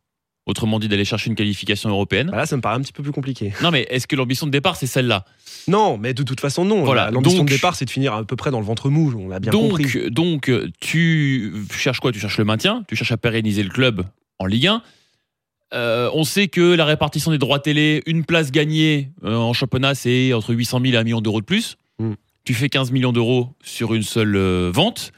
Autrement 0.47 0.79
dit, 0.81 0.89
d'aller 0.89 1.05
chercher 1.05 1.29
une 1.29 1.37
qualification 1.37 1.91
européenne? 1.91 2.29
Voilà, 2.29 2.47
ça 2.47 2.57
me 2.57 2.63
paraît 2.63 2.75
un 2.77 2.81
petit 2.81 2.95
peu 2.95 3.03
plus 3.03 3.13
compliqué. 3.13 3.53
Non, 3.63 3.71
mais 3.71 3.87
est-ce 3.91 4.07
que 4.07 4.17
l'ambition 4.17 4.47
de 4.47 4.51
départ, 4.51 4.75
c'est 4.75 4.87
celle-là? 4.87 5.27
Non, 5.69 5.99
mais 5.99 6.15
de 6.15 6.23
toute 6.23 6.41
façon, 6.41 6.65
non. 6.65 6.83
Voilà, 6.83 7.11
L'ambition 7.11 7.45
de 7.45 7.51
départ, 7.51 7.77
c'est 7.77 7.85
de 7.85 7.91
finir 7.91 8.15
à 8.15 8.25
peu 8.25 8.37
près 8.37 8.51
dans 8.51 8.59
le 8.59 8.65
ventre 8.65 8.89
mou. 8.89 9.13
On 9.17 9.29
l'a 9.29 9.39
bien 9.39 9.53
donc, 9.53 9.73
compris. 9.77 10.11
donc, 10.11 10.51
tu 10.81 11.53
cherches 11.73 12.01
quoi? 12.01 12.11
Tu 12.11 12.19
cherches 12.19 12.39
le 12.39 12.45
maintien, 12.47 12.83
tu 12.89 12.97
cherches 12.97 13.13
à 13.13 13.17
pérenniser 13.19 13.63
le 13.63 13.69
club 13.69 14.03
en 14.39 14.47
Ligue 14.47 14.67
1. 14.69 14.83
Euh, 15.73 16.11
on 16.15 16.25
sait 16.25 16.49
que 16.49 16.75
la 16.75 16.85
répartition 16.85 17.31
des 17.31 17.39
droits 17.39 17.61
télé, 17.61 18.03
une 18.07 18.25
place 18.25 18.51
gagnée 18.51 19.11
euh, 19.25 19.37
en 19.37 19.53
championnat, 19.53 19.95
c'est 19.95 20.33
entre 20.33 20.53
800 20.53 20.81
000 20.83 20.95
et 20.95 20.97
1 20.97 21.05
million 21.05 21.21
d'euros 21.21 21.41
de 21.41 21.47
plus. 21.47 21.77
Mm. 21.99 22.13
Tu 22.45 22.55
fais 22.55 22.69
15 22.69 22.91
millions 22.91 23.13
d'euros 23.13 23.51
sur 23.63 23.95
une 23.95 24.03
seule 24.03 24.35
euh, 24.37 24.71
vente. 24.75 25.13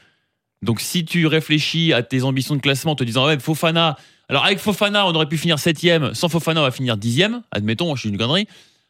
Donc, 0.61 0.79
si 0.79 1.05
tu 1.05 1.25
réfléchis 1.27 1.91
à 1.93 2.03
tes 2.03 2.23
ambitions 2.23 2.55
de 2.55 2.61
classement 2.61 2.91
en 2.91 2.95
te 2.95 3.03
disant, 3.03 3.25
ouais, 3.25 3.39
Fofana, 3.39 3.97
alors 4.29 4.45
avec 4.45 4.59
Fofana, 4.59 5.07
on 5.07 5.13
aurait 5.13 5.27
pu 5.27 5.37
finir 5.37 5.57
7ème, 5.57 6.13
sans 6.13 6.29
Fofana, 6.29 6.61
on 6.61 6.63
va 6.63 6.71
finir 6.71 6.97
10ème, 6.97 7.41
admettons, 7.51 7.95
je 7.95 8.01
suis 8.01 8.09
une 8.09 8.17
connerie. 8.17 8.47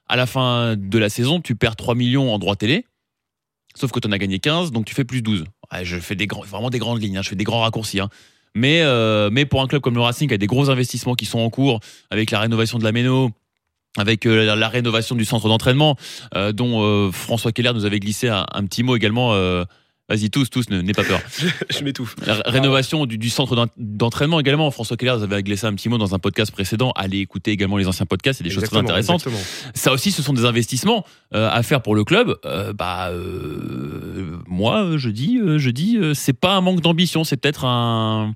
À 0.07 0.15
la 0.17 0.25
fin 0.25 0.75
de 0.75 0.97
la 0.99 1.09
saison, 1.09 1.39
tu 1.39 1.55
perds 1.55 1.75
3 1.75 1.95
millions 1.95 2.33
en 2.33 2.37
droits 2.37 2.55
télé. 2.55 2.85
Sauf 3.75 3.91
que 3.91 3.99
tu 3.99 4.07
en 4.07 4.11
as 4.11 4.17
gagné 4.19 4.39
15, 4.39 4.71
donc 4.71 4.85
tu 4.85 4.93
fais 4.93 5.05
plus 5.05 5.21
12. 5.21 5.45
Ouais, 5.71 5.85
je 5.85 5.97
fais 5.97 6.15
des 6.15 6.27
grands, 6.27 6.43
vraiment 6.43 6.69
des 6.69 6.77
grandes 6.77 7.01
lignes, 7.01 7.17
hein, 7.17 7.21
je 7.23 7.29
fais 7.29 7.35
des 7.35 7.43
grands 7.43 7.61
raccourcis. 7.61 7.99
hein. 7.99 8.09
Mais, 8.55 8.81
euh, 8.81 9.29
mais 9.31 9.45
pour 9.45 9.61
un 9.61 9.67
club 9.67 9.81
comme 9.81 9.95
le 9.95 10.01
Racing, 10.01 10.27
qui 10.27 10.33
a 10.33 10.37
des 10.37 10.47
gros 10.47 10.69
investissements 10.69 11.15
qui 11.15 11.25
sont 11.25 11.39
en 11.39 11.49
cours, 11.49 11.79
avec 12.11 12.31
la 12.31 12.39
rénovation 12.39 12.77
de 12.77 12.83
la 12.83 12.91
Méno, 12.91 13.31
avec 13.97 14.25
euh, 14.25 14.55
la, 14.55 14.69
rénovation 14.69 15.15
du 15.15 15.25
centre 15.25 15.47
d'entraînement, 15.47 15.95
euh, 16.35 16.51
dont 16.51 16.81
euh, 16.81 17.11
François 17.11 17.51
Keller 17.51 17.73
nous 17.73 17.85
avait 17.85 17.99
glissé 17.99 18.27
un, 18.27 18.45
un 18.51 18.65
petit 18.65 18.83
mot 18.83 18.95
également. 18.95 19.33
Vas-y, 20.09 20.29
tous, 20.29 20.49
tous, 20.49 20.69
n'aie 20.69 20.91
pas 20.91 21.05
peur. 21.05 21.21
je 21.69 21.81
m'étouffe. 21.83 22.15
Rénovation 22.45 23.05
du, 23.05 23.17
du 23.17 23.29
centre 23.29 23.55
d'en- 23.55 23.67
d'entraînement 23.77 24.39
également. 24.39 24.69
François 24.69 24.97
Keller 24.97 25.13
nous 25.17 25.23
avait 25.23 25.41
glissé 25.43 25.65
un 25.65 25.73
petit 25.73 25.87
mot 25.87 25.97
dans 25.97 26.13
un 26.13 26.19
podcast 26.19 26.51
précédent. 26.51 26.91
Allez 26.95 27.19
écouter 27.19 27.51
également 27.51 27.77
les 27.77 27.87
anciens 27.87 28.05
podcasts, 28.05 28.39
c'est 28.39 28.43
des 28.43 28.49
choses 28.49 28.65
très 28.65 28.77
intéressantes 28.77 29.21
exactement. 29.25 29.41
ça 29.73 29.93
aussi, 29.93 30.11
ce 30.11 30.21
sont 30.21 30.33
des 30.33 30.43
investissements 30.43 31.05
euh, 31.33 31.49
à 31.49 31.63
faire 31.63 31.81
pour 31.81 31.95
le 31.95 32.03
club. 32.03 32.35
Euh, 32.45 32.73
bah, 32.73 33.11
euh, 33.11 34.37
moi, 34.45 34.97
je 34.97 35.09
dis, 35.09 35.39
je 35.57 35.69
dis, 35.69 35.97
c'est 36.13 36.33
pas 36.33 36.55
un 36.55 36.61
manque 36.61 36.81
d'ambition, 36.81 37.23
c'est 37.23 37.37
peut-être 37.37 37.63
un, 37.63 38.33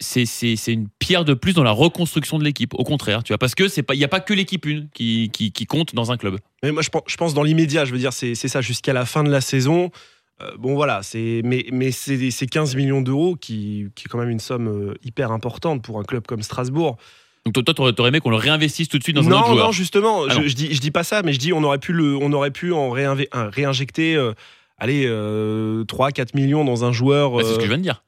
c'est 0.00 0.72
une 0.72 0.88
pierre 0.98 1.24
de 1.24 1.34
plus 1.34 1.52
dans 1.54 1.62
la 1.62 1.70
reconstruction 1.72 2.38
de 2.38 2.44
l'équipe. 2.44 2.74
Au 2.74 2.84
contraire, 2.84 3.22
tu 3.22 3.32
vois, 3.32 3.38
parce 3.38 3.54
que 3.54 3.68
c'est 3.68 3.82
pas, 3.82 3.94
il 3.94 4.00
y 4.00 4.04
a 4.04 4.08
pas 4.08 4.20
que 4.20 4.32
l'équipe 4.34 4.64
une 4.66 4.88
qui, 4.94 5.30
qui 5.32 5.52
qui 5.52 5.66
compte 5.66 5.94
dans 5.94 6.10
un 6.12 6.16
club. 6.16 6.38
Mais 6.62 6.72
moi, 6.72 6.82
je 6.82 6.88
pense, 6.90 7.02
je 7.06 7.16
pense 7.16 7.34
dans 7.34 7.42
l'immédiat, 7.42 7.84
je 7.84 7.92
veux 7.92 7.98
dire, 7.98 8.12
c'est 8.12 8.34
ça 8.34 8.60
jusqu'à 8.60 8.92
la 8.92 9.04
fin 9.04 9.22
de 9.24 9.30
la 9.30 9.40
saison. 9.40 9.90
Euh, 10.42 10.50
bon, 10.58 10.74
voilà, 10.74 11.02
c'est 11.02 11.42
mais, 11.44 11.66
mais 11.70 11.92
c'est 11.92 12.30
c'est 12.32 12.46
15 12.46 12.74
millions 12.76 13.00
d'euros 13.02 13.36
qui, 13.36 13.86
qui 13.94 14.04
est 14.06 14.08
quand 14.08 14.18
même 14.18 14.30
une 14.30 14.40
somme 14.40 14.66
euh, 14.68 14.94
hyper 15.04 15.30
importante 15.30 15.82
pour 15.82 16.00
un 16.00 16.02
club 16.04 16.26
comme 16.26 16.42
Strasbourg. 16.42 16.96
Donc 17.46 17.62
toi, 17.64 17.74
t'aurais- 17.74 18.08
aimé 18.08 18.20
qu'on 18.20 18.30
le 18.30 18.36
réinvestisse 18.36 18.88
tout 18.88 18.98
de 18.98 19.02
suite 19.04 19.14
dans 19.16 19.26
un 19.26 19.30
non, 19.30 19.38
autre 19.40 19.52
joueur. 19.52 19.66
non, 19.66 19.72
justement, 19.72 20.22
Ah 20.28 20.34
non. 20.34 20.42
je, 20.42 20.48
je 20.48 20.54
dis, 20.56 20.74
je 20.74 20.80
dis 20.80 20.90
pas 20.90 21.04
ça, 21.04 21.22
mais 21.22 21.32
je 21.34 21.38
dis 21.38 21.52
on 21.52 21.62
aurait 21.62 21.78
pu, 21.78 21.92
le, 21.92 22.16
on 22.16 22.32
aurait 22.32 22.50
pu 22.50 22.72
en 22.72 22.94
un- 22.96 23.50
réinjecter 23.50 24.16
euh, 24.16 24.32
allez, 24.78 25.06
3-4 25.06 26.34
millions 26.34 26.64
dans 26.64 26.84
un 26.84 26.92
joueur. 26.92 27.32
Bah, 27.36 27.42
c'est 27.44 27.50
ce 27.50 27.54
que 27.56 27.60
euh, 27.60 27.64
je 27.64 27.68
viens 27.68 27.78
de 27.78 27.82
dire. 27.82 28.02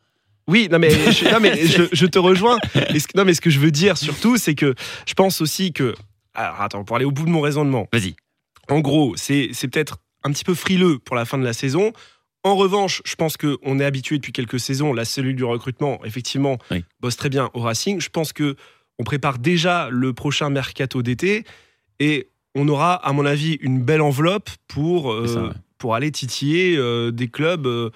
Oui, 0.49 0.69
non 0.71 0.79
mais, 0.79 0.91
je, 0.91 1.31
non, 1.33 1.41
mais 1.41 1.67
je, 1.67 1.83
je 1.93 2.07
te 2.07 2.19
rejoins. 2.19 2.59
Et 2.95 3.01
ce, 3.01 3.07
non 3.17 3.25
mais 3.25 3.35
ce 3.35 3.41
que 3.41 3.51
je 3.51 3.59
veux 3.59 3.71
dire 3.73 3.97
surtout, 3.99 4.37
c'est 4.37 4.55
que 4.55 4.75
je 5.07 5.15
pense 5.15 5.41
aussi 5.41 5.73
que. 5.73 5.95
Alors 6.35 6.61
attends, 6.61 6.85
pour 6.85 6.97
aller 6.97 7.05
au 7.05 7.11
bout 7.11 7.25
de 7.25 7.31
mon 7.31 7.41
raisonnement. 7.41 7.89
Vas-y. 7.93 8.15
En 8.69 8.81
gros, 8.81 9.15
c'est 9.17 9.51
c'est 9.53 9.69
peut-être 9.69 9.99
un 10.25 10.31
petit 10.33 10.45
peu 10.45 10.55
frileux 10.55 10.99
pour 10.99 11.17
la 11.17 11.25
fin 11.25 11.39
de 11.39 11.45
la 11.45 11.53
saison. 11.53 11.93
En 12.45 12.55
revanche, 12.55 13.03
je 13.05 13.15
pense 13.17 13.37
qu'on 13.37 13.81
est 13.81 13.85
habitué 13.85 14.17
depuis 14.19 14.33
quelques 14.33 14.61
saisons. 14.61 14.93
La 14.93 15.05
cellule 15.05 15.35
du 15.35 15.43
recrutement, 15.45 15.99
effectivement, 16.05 16.59
Oui. 16.71 16.85
bosse 17.01 17.17
très 17.17 17.29
bien 17.29 17.51
au 17.55 17.61
Racing. 17.61 18.01
Je 18.01 18.09
pense 18.09 18.33
que 18.33 18.55
on 19.01 19.05
prépare 19.05 19.39
déjà 19.39 19.89
le 19.91 20.13
prochain 20.13 20.49
mercato 20.49 21.03
d'été 21.03 21.45
et 21.99 22.29
on 22.55 22.69
aura, 22.69 22.95
à 22.95 23.13
mon 23.13 23.27
avis, 23.27 23.59
une 23.61 23.83
belle 23.83 24.01
enveloppe 24.01 24.49
pour, 24.69 25.13
euh, 25.13 25.27
C'est 25.27 25.35
ça, 25.35 25.43
ouais. 25.43 25.51
pour 25.79 25.95
aller 25.97 26.11
titiller 26.13 26.77
euh, 26.77 27.11
des 27.11 27.29
clubs 27.29 27.67
euh, 27.67 27.91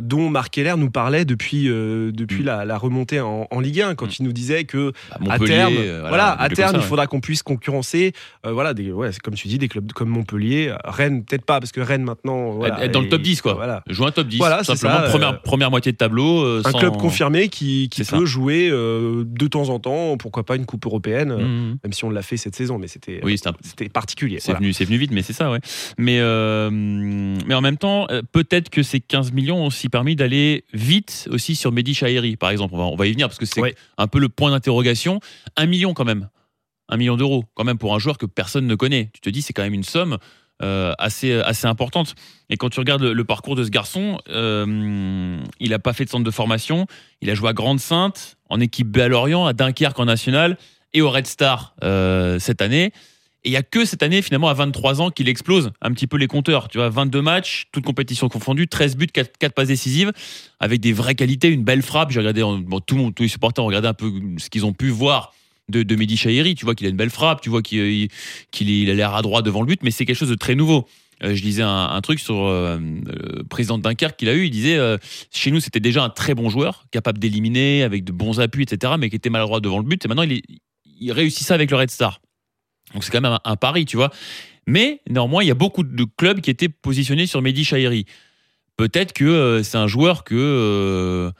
dont 0.00 0.28
Marc 0.28 0.52
Keller 0.54 0.74
nous 0.78 0.90
parlait 0.90 1.24
depuis, 1.24 1.68
euh, 1.68 2.12
depuis 2.12 2.42
Mm. 2.42 2.46
la, 2.46 2.64
la 2.64 2.78
remontée 2.78 3.20
en, 3.20 3.48
en 3.50 3.60
Ligue 3.60 3.80
1, 3.80 3.94
quand 3.96 4.06
Mm. 4.06 4.10
il 4.20 4.24
nous 4.26 4.32
disait 4.32 4.64
que 4.64 4.92
Bah, 5.20 5.32
à 5.34 5.38
terme, 5.40 5.74
euh, 5.76 6.04
voilà, 6.08 6.30
à 6.40 6.48
terme, 6.48 6.76
il 6.76 6.82
faudra 6.82 7.06
qu'on 7.08 7.20
puisse 7.20 7.42
concurrencer, 7.42 8.12
euh, 8.46 8.52
voilà, 8.52 8.74
des, 8.74 8.92
ouais, 8.92 9.10
comme 9.24 9.34
tu 9.34 9.48
dis, 9.48 9.58
des 9.58 9.66
clubs 9.68 9.90
comme 9.92 10.08
Montpellier, 10.08 10.72
Rennes, 10.84 11.24
peut-être 11.24 11.44
pas, 11.44 11.58
parce 11.58 11.72
que 11.72 11.80
Rennes 11.80 12.04
maintenant, 12.04 12.50
voilà, 12.52 12.84
Être 12.84 12.92
dans 12.92 13.00
le 13.00 13.08
top 13.08 13.20
et- 13.20 13.24
10, 13.24 13.42
quoi. 13.42 13.54
Voilà. 13.54 13.82
Jouer 13.88 14.06
un 14.06 14.10
top 14.12 14.28
10. 14.28 14.38
Voilà, 14.38 14.62
simplement. 14.62 14.94
ça, 15.00 15.08
première, 15.08 15.28
euh, 15.30 15.38
première 15.42 15.70
moitié 15.70 15.90
de 15.92 15.96
tableau. 15.96 16.42
euh, 16.44 16.62
Un 16.64 16.70
sans- 16.70 16.78
club 16.78 16.96
confirmé 16.96 17.48
qui, 17.48 17.88
qui 17.90 18.00
peut 18.04 18.18
ça. 18.20 18.24
jouer 18.24 18.68
euh, 18.70 19.24
de 19.26 19.46
temps 19.48 19.68
en 19.68 19.80
temps, 19.80 20.16
pourquoi 20.16 20.44
pas 20.44 20.54
une 20.56 20.64
coupe 20.66 20.86
européenne, 20.86 21.32
euh, 21.32 21.38
Mhm. 21.38 21.78
même 21.82 21.92
si 21.92 22.04
on 22.04 22.10
l'a 22.10 22.22
fait 22.22 22.36
cette 22.36 22.54
saison, 22.54 22.78
mais 22.78 22.86
c'était 22.86 23.20
Oui, 23.24 23.36
un- 23.46 23.88
particulier. 23.88 24.38
C'est 24.40 24.52
venu, 24.54 24.70
venu 24.72 24.96
vite, 24.96 25.10
mais 25.12 25.22
c'est 25.22 25.32
ça, 25.32 25.50
ouais. 25.50 25.58
Mais, 25.98 26.18
euh, 26.20 26.70
mais 26.70 27.54
en 27.54 27.60
même 27.60 27.76
temps, 27.78 28.06
euh, 28.10 28.22
peut-être 28.32 28.70
que 28.70 28.82
ces 28.82 29.00
15 29.00 29.32
millions 29.32 29.70
aussi 29.72 29.88
permis 29.88 30.16
d'aller 30.16 30.64
vite 30.72 31.28
aussi 31.30 31.56
sur 31.56 31.72
Mehdi 31.72 31.94
Chahiri, 31.94 32.36
par 32.36 32.50
exemple. 32.50 32.74
On 32.74 32.78
va, 32.78 32.84
on 32.84 32.96
va 32.96 33.06
y 33.06 33.12
venir 33.12 33.28
parce 33.28 33.38
que 33.38 33.46
c'est 33.46 33.60
Ouais. 33.60 33.74
un 33.98 34.06
peu 34.06 34.18
le 34.18 34.28
point 34.28 34.50
d'interrogation. 34.50 35.20
Un 35.56 35.66
million 35.66 35.94
quand 35.94 36.04
même. 36.04 36.28
Un 36.88 36.96
million 36.96 37.16
d'euros, 37.16 37.44
quand 37.54 37.64
même, 37.64 37.78
pour 37.78 37.94
un 37.94 37.98
joueur 37.98 38.18
que 38.18 38.26
personne 38.26 38.66
ne 38.66 38.74
connaît. 38.74 39.10
Tu 39.14 39.20
te 39.20 39.30
dis, 39.30 39.40
c'est 39.42 39.52
quand 39.52 39.62
même 39.62 39.72
une 39.74 39.84
somme 39.84 40.18
euh, 40.62 40.92
assez, 40.98 41.32
assez 41.40 41.66
importante. 41.66 42.14
Et 42.50 42.56
quand 42.56 42.68
tu 42.68 42.78
regardes 42.80 43.02
le, 43.02 43.12
le 43.14 43.24
parcours 43.24 43.56
de 43.56 43.64
ce 43.64 43.70
garçon, 43.70 44.18
euh, 44.28 45.38
il 45.58 45.70
n'a 45.70 45.78
pas 45.78 45.92
fait 45.92 46.04
de 46.04 46.10
centre 46.10 46.24
de 46.24 46.30
formation. 46.30 46.86
Il 47.20 47.30
a 47.30 47.34
joué 47.34 47.48
à 47.48 47.52
Grande-Sainte, 47.52 48.36
en 48.48 48.60
équipe 48.60 48.88
B 48.88 48.98
à 48.98 49.08
Lorient, 49.08 49.46
à 49.46 49.52
Dunkerque 49.54 49.98
en 49.98 50.04
national 50.04 50.58
et 50.92 51.00
au 51.00 51.10
Red 51.10 51.26
Star 51.26 51.74
euh, 51.82 52.38
cette 52.38 52.60
année. 52.62 52.92
Et 53.44 53.48
il 53.48 53.52
y 53.52 53.56
a 53.56 53.62
que 53.62 53.84
cette 53.84 54.02
année, 54.02 54.22
finalement, 54.22 54.48
à 54.48 54.54
23 54.54 55.00
ans, 55.00 55.10
qu'il 55.10 55.28
explose 55.28 55.72
un 55.80 55.92
petit 55.92 56.06
peu 56.06 56.16
les 56.16 56.28
compteurs. 56.28 56.68
Tu 56.68 56.78
vois, 56.78 56.88
22 56.88 57.22
matchs, 57.22 57.66
toutes 57.72 57.84
compétitions 57.84 58.28
confondues, 58.28 58.68
13 58.68 58.96
buts, 58.96 59.08
4, 59.08 59.36
4 59.36 59.52
passes 59.52 59.68
décisives, 59.68 60.12
avec 60.60 60.80
des 60.80 60.92
vraies 60.92 61.16
qualités, 61.16 61.48
une 61.48 61.64
belle 61.64 61.82
frappe. 61.82 62.12
J'ai 62.12 62.20
regardé, 62.20 62.42
bon, 62.42 62.80
tout 62.80 62.94
le 62.94 63.02
monde, 63.02 63.14
tous 63.14 63.24
les 63.24 63.28
supporters 63.28 63.64
ont 63.64 63.66
regardé 63.66 63.88
un 63.88 63.94
peu 63.94 64.12
ce 64.38 64.48
qu'ils 64.48 64.64
ont 64.64 64.72
pu 64.72 64.90
voir 64.90 65.32
de, 65.68 65.82
de 65.82 65.96
Mehdi 65.96 66.16
Chahiri. 66.16 66.54
Tu 66.54 66.64
vois 66.64 66.76
qu'il 66.76 66.86
a 66.86 66.90
une 66.90 66.96
belle 66.96 67.10
frappe, 67.10 67.40
tu 67.40 67.50
vois 67.50 67.62
qu'il 67.62 68.08
il 68.60 68.90
a 68.90 68.94
l'air 68.94 69.14
à 69.14 69.22
droit 69.22 69.42
devant 69.42 69.60
le 69.60 69.66
but, 69.66 69.80
mais 69.82 69.90
c'est 69.90 70.04
quelque 70.04 70.18
chose 70.18 70.30
de 70.30 70.36
très 70.36 70.54
nouveau. 70.54 70.86
Euh, 71.24 71.34
je 71.34 71.42
lisais 71.42 71.62
un, 71.62 72.00
truc 72.00 72.18
sur 72.18 72.46
euh, 72.46 72.78
le 72.78 73.44
président 73.44 73.78
de 73.78 73.82
Dunkerque 73.82 74.16
qu'il 74.16 74.28
a 74.28 74.34
eu. 74.34 74.44
Il 74.44 74.50
disait 74.50 74.76
euh, 74.76 74.98
chez 75.30 75.50
nous, 75.50 75.60
c'était 75.60 75.80
déjà 75.80 76.02
un 76.02 76.10
très 76.10 76.34
bon 76.34 76.48
joueur, 76.48 76.84
capable 76.90 77.18
d'éliminer 77.18 77.82
avec 77.82 78.04
de 78.04 78.12
bons 78.12 78.40
appuis, 78.40 78.64
etc., 78.64 78.94
mais 78.98 79.10
qui 79.10 79.16
était 79.16 79.30
maladroit 79.30 79.60
devant 79.60 79.78
le 79.78 79.84
but. 79.84 80.04
Et 80.04 80.08
maintenant, 80.08 80.24
il, 80.24 80.42
il 81.00 81.12
réussit 81.12 81.46
ça 81.46 81.54
avec 81.54 81.70
le 81.70 81.76
Red 81.76 81.90
Star. 81.90 82.20
Donc 82.94 83.04
c'est 83.04 83.10
quand 83.10 83.20
même 83.20 83.38
un, 83.44 83.56
pari, 83.56 83.84
tu 83.84 83.96
vois. 83.96 84.10
Mais 84.66 85.00
néanmoins, 85.08 85.42
il 85.42 85.46
y 85.46 85.50
a 85.50 85.54
beaucoup 85.54 85.82
de 85.82 86.06
clubs 86.16 86.40
qui 86.40 86.50
étaient 86.50 86.68
positionnés 86.68 87.26
sur 87.26 87.42
Mehdi 87.42 87.64
Chahiri. 87.64 88.06
Peut-être 88.76 89.12
que 89.12 89.24
euh, 89.24 89.62
c'est 89.62 89.78
un 89.78 89.86
joueur 89.86 90.24
que 90.24 90.34
euh, 90.34 91.30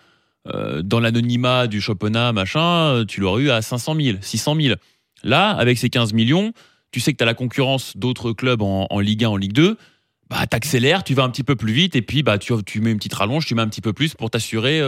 euh, 0.53 0.83
dans 0.83 1.01
l'anonymat 1.01 1.67
du 1.67 1.81
championnat, 1.81 2.33
machin, 2.33 3.05
tu 3.07 3.21
l'aurais 3.21 3.45
eu 3.45 3.51
à 3.51 3.63
500 3.63 3.97
000, 4.01 4.19
600 4.21 4.57
000. 4.61 4.75
Là, 5.23 5.51
avec 5.51 5.79
ces 5.79 5.89
15 5.89 6.13
millions, 6.13 6.53
tu 6.91 7.01
sais 7.01 7.13
que 7.13 7.19
tu 7.19 7.23
as 7.23 7.27
la 7.27 7.35
concurrence 7.35 7.97
d'autres 7.97 8.33
clubs 8.33 8.61
en, 8.63 9.01
Ligue 9.01 9.25
1, 9.25 9.29
en 9.29 9.37
Ligue 9.37 9.53
2. 9.53 9.77
Bah, 10.29 10.47
t'accélères, 10.47 11.05
tu 11.05 11.15
vas 11.15 11.23
un 11.25 11.31
petit 11.31 11.45
peu 11.45 11.57
plus 11.57 11.73
vite 11.73 11.95
et 11.95 12.03
puis 12.03 12.23
bah, 12.23 12.39
tu, 12.39 12.81
mets 12.81 12.91
une 12.91 12.97
petite 12.97 13.15
rallonge, 13.15 13.47
tu 13.47 13.55
mets 13.55 13.63
un 13.63 13.69
petit 13.69 13.83
peu 13.83 13.93
plus 13.93 14.15
pour 14.15 14.31
t'assurer 14.31 14.81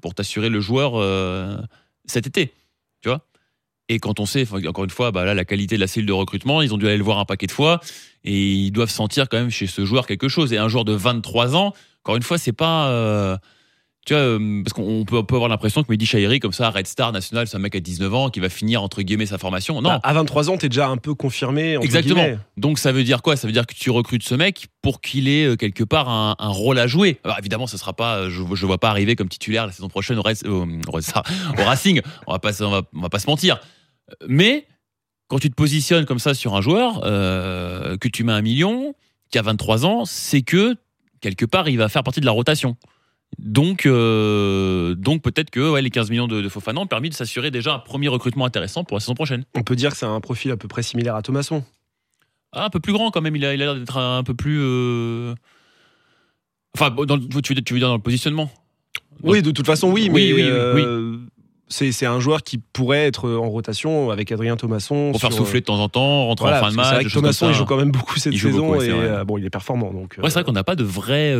pour 0.00 0.14
t'assurer 0.14 0.50
le 0.50 0.60
joueur 0.60 1.66
cet 2.04 2.26
été. 2.26 2.52
Et 3.88 3.98
quand 3.98 4.20
on 4.20 4.26
sait, 4.26 4.46
encore 4.66 4.84
une 4.84 4.90
fois, 4.90 5.10
bah, 5.10 5.24
là, 5.24 5.34
la 5.34 5.44
qualité 5.44 5.76
de 5.76 5.80
la 5.80 5.86
cellule 5.86 6.06
de 6.08 6.12
recrutement, 6.12 6.62
ils 6.62 6.72
ont 6.72 6.78
dû 6.78 6.86
aller 6.86 6.96
le 6.96 7.04
voir 7.04 7.18
un 7.18 7.24
paquet 7.24 7.46
de 7.46 7.52
fois 7.52 7.80
et 8.24 8.52
ils 8.52 8.70
doivent 8.70 8.90
sentir 8.90 9.28
quand 9.28 9.38
même 9.38 9.50
chez 9.50 9.66
ce 9.66 9.84
joueur 9.84 10.06
quelque 10.06 10.28
chose. 10.28 10.52
Et 10.52 10.58
un 10.58 10.68
joueur 10.68 10.84
de 10.84 10.92
23 10.92 11.56
ans, 11.56 11.74
encore 12.04 12.16
une 12.16 12.22
fois, 12.22 12.38
c'est 12.38 12.52
pas. 12.52 12.88
euh, 12.90 13.36
tu 14.04 14.14
vois, 14.14 14.22
euh, 14.22 14.62
parce 14.64 14.72
qu'on 14.72 15.04
peut, 15.04 15.18
avoir 15.34 15.48
l'impression 15.48 15.82
que 15.82 15.90
Mehdi 15.90 16.06
Chahiri, 16.06 16.40
comme 16.40 16.52
ça, 16.52 16.70
Red 16.70 16.86
Star 16.86 17.12
National, 17.12 17.46
c'est 17.46 17.56
un 17.56 17.60
mec 17.60 17.74
à 17.76 17.80
19 17.80 18.12
ans 18.14 18.30
qui 18.30 18.40
va 18.40 18.48
finir 18.48 18.82
entre 18.82 19.02
guillemets 19.02 19.26
sa 19.26 19.38
formation. 19.38 19.80
Non, 19.80 19.90
Bah, 19.90 20.00
à 20.02 20.12
23 20.12 20.50
ans, 20.50 20.56
t'es 20.56 20.68
déjà 20.68 20.88
un 20.88 20.96
peu 20.96 21.14
confirmé. 21.14 21.76
entre 21.76 21.84
Exactement. 21.84 22.22
guillemets. 22.22 22.38
Donc 22.56 22.78
ça 22.78 22.90
veut 22.92 23.04
dire 23.04 23.22
quoi? 23.22 23.36
Ça 23.36 23.46
veut 23.46 23.52
dire 23.52 23.66
que 23.66 23.74
tu 23.74 23.90
recrutes 23.90 24.24
ce 24.24 24.34
mec 24.34 24.66
pour 24.82 25.00
qu'il 25.00 25.28
ait 25.28 25.44
euh, 25.46 25.56
quelque 25.56 25.84
part 25.84 26.08
un, 26.08 26.34
un 26.38 26.48
rôle 26.48 26.78
à 26.78 26.86
jouer. 26.86 27.20
Alors 27.24 27.38
évidemment, 27.38 27.66
ce 27.66 27.76
sera 27.78 27.92
pas, 27.92 28.16
euh, 28.16 28.30
je 28.30 28.40
ne 28.42 28.66
vois 28.66 28.78
pas 28.78 28.90
arriver 28.90 29.14
comme 29.14 29.28
titulaire 29.28 29.66
la 29.66 29.72
saison 29.72 29.88
prochaine 29.88 30.18
au, 30.18 30.22
Red- 30.22 30.46
au- 30.46 30.64
au 30.66 30.90
Red 30.90 31.02
Star- 31.04 31.24
au 31.58 31.62
Racing. 31.62 32.00
On 32.26 32.32
va 32.32 32.38
pas, 32.40 32.60
on 32.62 32.70
va, 32.70 32.82
on 32.94 33.00
va 33.00 33.08
pas 33.08 33.18
se 33.20 33.26
mentir. 33.28 33.60
Mais 34.26 34.66
quand 35.28 35.38
tu 35.38 35.48
te 35.48 35.54
positionnes 35.54 36.04
comme 36.06 36.18
ça 36.18 36.34
sur 36.34 36.54
un 36.54 36.60
joueur, 36.60 37.00
euh, 37.04 37.96
que 37.96 38.08
tu 38.08 38.24
mets 38.24 38.32
un 38.32 38.42
million, 38.42 38.94
qui 39.30 39.38
a 39.38 39.42
23 39.42 39.86
ans, 39.86 40.04
c'est 40.04 40.42
que 40.42 40.74
quelque 41.20 41.46
part 41.46 41.68
il 41.68 41.78
va 41.78 41.88
faire 41.88 42.02
partie 42.02 42.20
de 42.20 42.26
la 42.26 42.32
rotation. 42.32 42.76
Donc, 43.38 43.86
euh, 43.86 44.94
donc 44.94 45.22
peut-être 45.22 45.50
que 45.50 45.70
ouais, 45.70 45.82
les 45.82 45.90
15 45.90 46.10
millions 46.10 46.28
de, 46.28 46.40
de 46.42 46.48
Fofana 46.48 46.80
ont 46.80 46.86
permis 46.86 47.08
de 47.08 47.14
s'assurer 47.14 47.50
déjà 47.50 47.74
un 47.74 47.78
premier 47.78 48.08
recrutement 48.08 48.44
intéressant 48.44 48.84
pour 48.84 48.96
la 48.96 49.00
saison 49.00 49.14
prochaine. 49.14 49.44
On 49.54 49.62
peut 49.62 49.74
dire 49.76 49.90
que 49.90 49.96
c'est 49.96 50.06
un 50.06 50.20
profil 50.20 50.50
à 50.52 50.56
peu 50.56 50.68
près 50.68 50.82
similaire 50.82 51.16
à 51.16 51.22
Thomasson. 51.22 51.64
Ah, 52.52 52.66
un 52.66 52.70
peu 52.70 52.80
plus 52.80 52.92
grand 52.92 53.10
quand 53.10 53.20
même. 53.22 53.34
Il 53.34 53.44
a 53.44 53.56
l'air 53.56 53.74
d'être 53.74 53.96
un 53.96 54.22
peu 54.22 54.34
plus. 54.34 54.58
euh, 54.60 55.34
Enfin, 56.76 56.90
bon, 56.90 57.04
dans 57.04 57.16
le- 57.16 57.22
tu, 57.42 57.54
veux, 57.54 57.60
tu 57.62 57.72
veux 57.74 57.78
dire 57.80 57.88
dans 57.88 57.94
le 57.96 58.00
positionnement? 58.02 58.50
Oui, 59.22 59.42
de 59.42 59.50
toute 59.50 59.66
façon, 59.66 59.88
oui, 59.90 60.08
Oui, 60.10 60.32
mais 60.32 60.32
oui, 60.32 60.42
oui, 60.42 60.48
euh, 60.50 61.16
c'est 61.68 61.92
c'est 61.92 62.06
un 62.06 62.18
joueur 62.20 62.42
qui 62.42 62.58
pourrait 62.58 63.06
être 63.06 63.30
en 63.30 63.48
rotation 63.48 64.10
avec 64.10 64.30
Adrien 64.32 64.56
Thomasson. 64.56 65.10
Pour 65.12 65.20
faire 65.20 65.32
sur, 65.32 65.44
souffler 65.44 65.60
de 65.60 65.66
temps 65.66 65.80
en 65.80 65.88
temps, 65.88 66.26
rentrer 66.26 66.44
voilà, 66.44 66.60
en 66.60 66.64
fin 66.64 66.70
de 66.70 66.76
match. 66.76 66.94
vrai 66.94 67.04
que 67.04 67.10
Thomasson, 67.10 67.48
il 67.50 67.54
joue 67.54 67.64
quand 67.64 67.76
même 67.76 67.90
beaucoup 67.92 68.18
cette 68.18 68.34
saison 68.36 68.68
beaucoup, 68.68 68.82
et 68.82 69.24
bon, 69.26 69.38
il 69.38 69.44
est 69.44 69.50
performant. 69.50 69.92
Donc, 69.92 70.16
Ouais, 70.18 70.28
c'est 70.28 70.34
vrai 70.34 70.44
qu'on 70.44 70.52
n'a 70.52 70.64
pas 70.64 70.76
de 70.76 70.84
vrai 70.84 71.34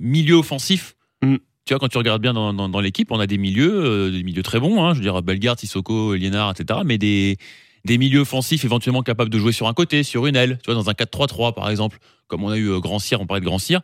milieu 0.00 0.34
offensif. 0.36 0.94
Mm. 1.22 1.36
Tu 1.64 1.74
vois, 1.74 1.80
quand 1.80 1.88
tu 1.88 1.98
regardes 1.98 2.22
bien 2.22 2.32
dans, 2.32 2.80
l'équipe, 2.80 3.12
on 3.12 3.20
a 3.20 3.26
des 3.26 3.36
milieux, 3.36 3.84
euh, 3.84 4.10
des 4.10 4.22
milieux 4.22 4.42
très 4.42 4.58
bons. 4.58 4.82
Hein, 4.82 4.94
je 4.94 4.98
veux 4.98 5.04
dire, 5.04 5.20
Bellegarde, 5.22 5.58
Sissoko, 5.58 6.14
Liénard, 6.14 6.50
etc. 6.50 6.80
Mais 6.84 6.96
des, 6.96 7.36
des 7.84 7.98
milieux 7.98 8.20
offensifs 8.20 8.64
éventuellement 8.64 9.02
capables 9.02 9.30
de 9.30 9.38
jouer 9.38 9.52
sur 9.52 9.68
un 9.68 9.74
côté, 9.74 10.02
sur 10.02 10.26
une 10.26 10.36
aile. 10.36 10.58
Tu 10.62 10.70
vois, 10.70 10.74
dans 10.74 10.88
un 10.88 10.94
4-3-3, 10.94 11.54
par 11.54 11.68
exemple, 11.68 11.98
comme 12.26 12.44
on 12.44 12.50
a 12.50 12.56
eu 12.56 12.70
euh, 12.70 12.80
Grand 12.80 12.98
Cyr, 12.98 13.20
on 13.20 13.26
parlait 13.26 13.40
de 13.40 13.46
Grand 13.46 13.58
Cyr. 13.58 13.80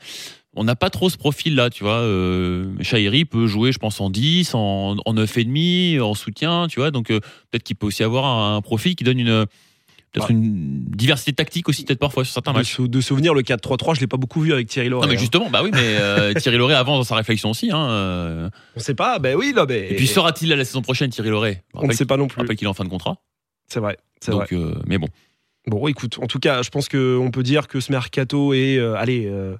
On 0.57 0.63
n'a 0.63 0.77
pas 0.77 0.89
trop 0.89 1.11
ce 1.11 1.17
profil-là, 1.17 1.71
tu 1.71 1.83
vois. 1.83 1.99
Euh, 1.99 2.77
peut 3.29 3.47
jouer, 3.47 3.73
je 3.73 3.79
pense, 3.79 4.01
en 4.01 4.09
10, 4.09 4.55
en, 4.55 4.97
en 5.05 5.15
9,5, 5.15 6.01
en 6.01 6.15
soutien, 6.15 6.69
tu 6.69 6.79
vois. 6.79 6.93
Donc, 6.93 7.11
euh, 7.11 7.19
peut-être 7.51 7.65
qu'il 7.65 7.77
peut 7.77 7.87
aussi 7.87 8.05
avoir 8.05 8.55
un 8.55 8.61
profil 8.61 8.95
qui 8.95 9.03
donne 9.03 9.19
une, 9.19 9.47
peut-être 10.15 10.31
Ouais. 10.31 10.35
une 10.35 10.85
diversité 10.87 11.33
tactique 11.35 11.69
aussi, 11.69 11.85
peut-être 11.85 11.99
parfois, 11.99 12.25
sur 12.25 12.33
certains 12.33 12.53
de, 12.53 12.59
matchs. 12.59 12.77
sou- 12.77 12.89
de 12.89 13.01
souvenir, 13.03 13.35
le 13.35 13.43
4-3-3, 13.43 13.95
je 13.97 14.01
l'ai 14.01 14.07
pas 14.07 14.17
beaucoup 14.17 14.41
vu 14.41 14.53
avec 14.55 14.69
Thierry 14.69 14.89
Loret. 14.89 15.03
Non 15.07 15.09
mais 15.13 15.17
hein. 15.17 15.21
justement, 15.21 15.51
bah 15.51 15.61
oui, 15.63 15.71
mais 15.73 15.81
euh, 15.99 16.33
Thierry 16.41 16.57
Loret 16.57 16.75
avance 16.75 16.99
dans 16.99 17.05
sa 17.05 17.17
réflexion 17.17 17.51
aussi. 17.51 17.71
Hein, 17.71 17.87
euh. 17.91 18.51
On 18.77 18.81
sait 18.81 18.95
pas, 18.95 19.19
ben 19.19 19.37
oui, 19.37 19.53
non, 19.55 19.67
mais. 19.69 19.91
Et 19.91 19.97
puis 19.97 20.07
sera-t-il 20.07 20.51
à 20.53 20.57
la 20.57 20.65
saison 20.65 20.81
prochaine 20.81 21.11
Thierry 21.11 21.29
Je 21.29 21.59
on 21.75 21.87
ne 21.87 21.93
sait 21.93 22.07
pas 22.07 22.17
non 22.17 22.29
plus. 22.29 22.41
rappelle 22.41 22.57
qu'il 22.57 22.65
est 22.67 22.71
en 22.71 22.75
fin 22.75 22.85
de 22.85 22.89
contrat. 22.89 23.17
C'est 23.69 23.81
vrai. 23.81 23.99
C'est 24.21 24.31
vrai. 24.31 24.47
Euh, 24.53 24.75
mais 24.87 24.97
bon. 24.99 25.09
Bon, 25.67 25.87
écoute, 25.89 26.19
en 26.23 26.27
tout 26.27 26.39
cas, 26.39 26.63
je 26.63 26.71
pense 26.71 26.89
qu'on 26.89 27.31
peut 27.33 27.43
dire 27.43 27.67
que 27.69 27.81
ce 27.81 27.91
mercato 27.91 28.53
est, 28.55 28.77
euh, 28.79 28.95
allez, 28.97 29.27
euh, 29.27 29.57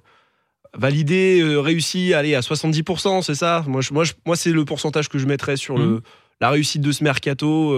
validé, 0.77 1.41
réussi, 1.57 2.13
allez, 2.13 2.35
à 2.35 2.41
70%, 2.41 3.21
c'est 3.21 3.35
ça? 3.35 3.63
Moi, 3.67 3.81
je- 3.81 3.93
moi, 3.93 4.03
je- 4.03 4.13
moi 4.25 4.35
c'est 4.35 4.51
le 4.51 4.65
pourcentage 4.65 5.09
que 5.09 5.17
je 5.17 5.25
mettrais 5.25 5.57
sur 5.57 5.77
le, 5.77 5.85
Mhm. 5.85 6.01
la 6.41 6.49
réussite 6.49 6.81
de 6.81 6.91
ce 6.91 7.03
mercato 7.03 7.71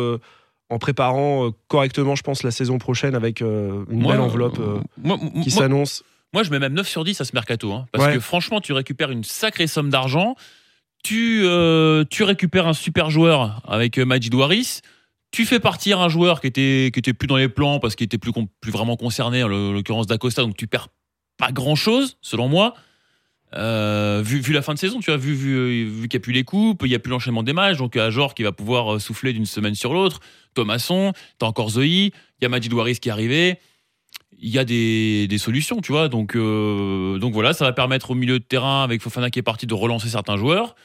en 0.70 0.80
préparant 0.80 1.48
euh, 1.48 1.52
correctement, 1.68 2.16
je 2.16 2.24
pense, 2.24 2.44
la 2.44 2.52
saison 2.52 2.78
prochaine 2.78 3.16
avec 3.16 3.42
euh, 3.42 3.86
une 3.90 4.02
Moi, 4.02 4.14
belle 4.14 4.22
enveloppe 4.22 4.60
euh, 4.60 4.80
moi, 5.02 5.18
qui 5.44 5.50
s'annonce. 5.52 6.04
moi, 6.34 6.44
je 6.44 6.52
mets 6.52 6.60
même 6.60 6.74
9 6.74 6.88
sur 6.88 7.04
10 7.04 7.22
à 7.22 7.26
ce 7.26 7.32
mercato. 7.34 7.72
hein, 7.72 7.86
parce 7.92 8.06
Ouais. 8.06 8.14
que 8.16 8.20
franchement, 8.20 8.60
tu 8.62 8.74
récupères 8.74 9.12
une 9.12 9.24
sacrée 9.24 9.68
somme 9.68 9.90
d'argent. 9.90 10.36
Tu, 11.04 11.42
euh, 11.46 12.04
tu 12.10 12.24
récupères 12.24 12.68
un 12.68 12.74
super 12.74 13.10
joueur 13.10 13.62
avec 13.68 13.98
Majid 13.98 14.34
Waris. 14.34 14.82
Tu 15.32 15.46
fais 15.46 15.60
partir 15.60 16.00
un 16.02 16.10
joueur 16.10 16.42
qui 16.42 16.48
était, 16.48 16.90
qui 16.94 17.00
était 17.00 17.14
plus 17.14 17.28
dans 17.28 17.38
les 17.38 17.50
plans 17.50 17.80
parce 17.80 17.96
qu'il 17.96 18.06
était 18.06 18.18
plus, 18.18 18.32
plus 18.62 18.72
vraiment 18.72 18.98
concerné, 18.98 19.44
en 19.44 19.48
l'occurrence 19.48 20.08
d'Acosta. 20.08 20.42
Donc 20.42 20.58
tu 20.58 20.68
perds 20.68 20.88
pas 21.38 21.52
grand 21.52 21.76
chose, 21.76 22.18
selon 22.22 22.48
moi. 22.50 22.74
Euh, 23.58 24.22
vu, 24.24 24.54
la 24.54 24.62
fin 24.62 24.74
de 24.74 24.80
saison, 24.80 25.00
tu 25.00 25.10
vois, 25.10 25.18
vu, 25.18 25.34
vu, 25.34 26.08
qu'il 26.08 26.18
n'y 26.18 26.22
a 26.22 26.24
plus 26.24 26.34
les 26.34 26.44
coupes, 26.44 26.84
il 26.86 26.90
n'y 26.90 26.96
a 26.96 27.00
plus 27.00 27.10
l'enchaînement 27.10 27.44
des 27.44 27.54
matchs, 27.54 27.78
donc 27.78 27.98
Ajor 27.98 28.36
qui 28.36 28.44
va 28.44 28.52
pouvoir 28.52 28.96
euh, 28.96 29.00
souffler 29.00 29.34
d'une 29.34 29.46
semaine 29.46 29.74
sur 29.74 29.94
l'autre, 29.94 30.20
Thomasson, 30.54 31.14
t'as 31.40 31.48
encore 31.48 31.70
Zoé, 31.72 31.86
il 31.88 32.12
y 32.42 32.46
a 32.46 32.50
Majid 32.50 32.72
Waris 32.72 33.00
qui 33.00 33.10
est 33.10 33.12
arrivé. 33.12 33.58
il 34.40 34.50
y 34.50 34.60
a 34.60 34.64
des, 34.64 35.38
solutions, 35.40 35.82
tu 35.82 35.92
vois. 35.92 36.08
Donc, 36.08 36.36
euh, 36.36 37.20
voilà, 37.34 37.54
ça 37.54 37.66
va 37.66 37.74
permettre 37.74 38.12
au 38.12 38.16
milieu 38.16 38.40
de 38.40 38.44
terrain, 38.44 38.84
avec 38.84 39.02
Fofana 39.02 39.30
qui 39.30 39.40
est 39.40 39.44
parti, 39.44 39.66
de 39.66 39.74
relancer 39.74 40.10
certains 40.10 40.38
joueurs. 40.38 40.76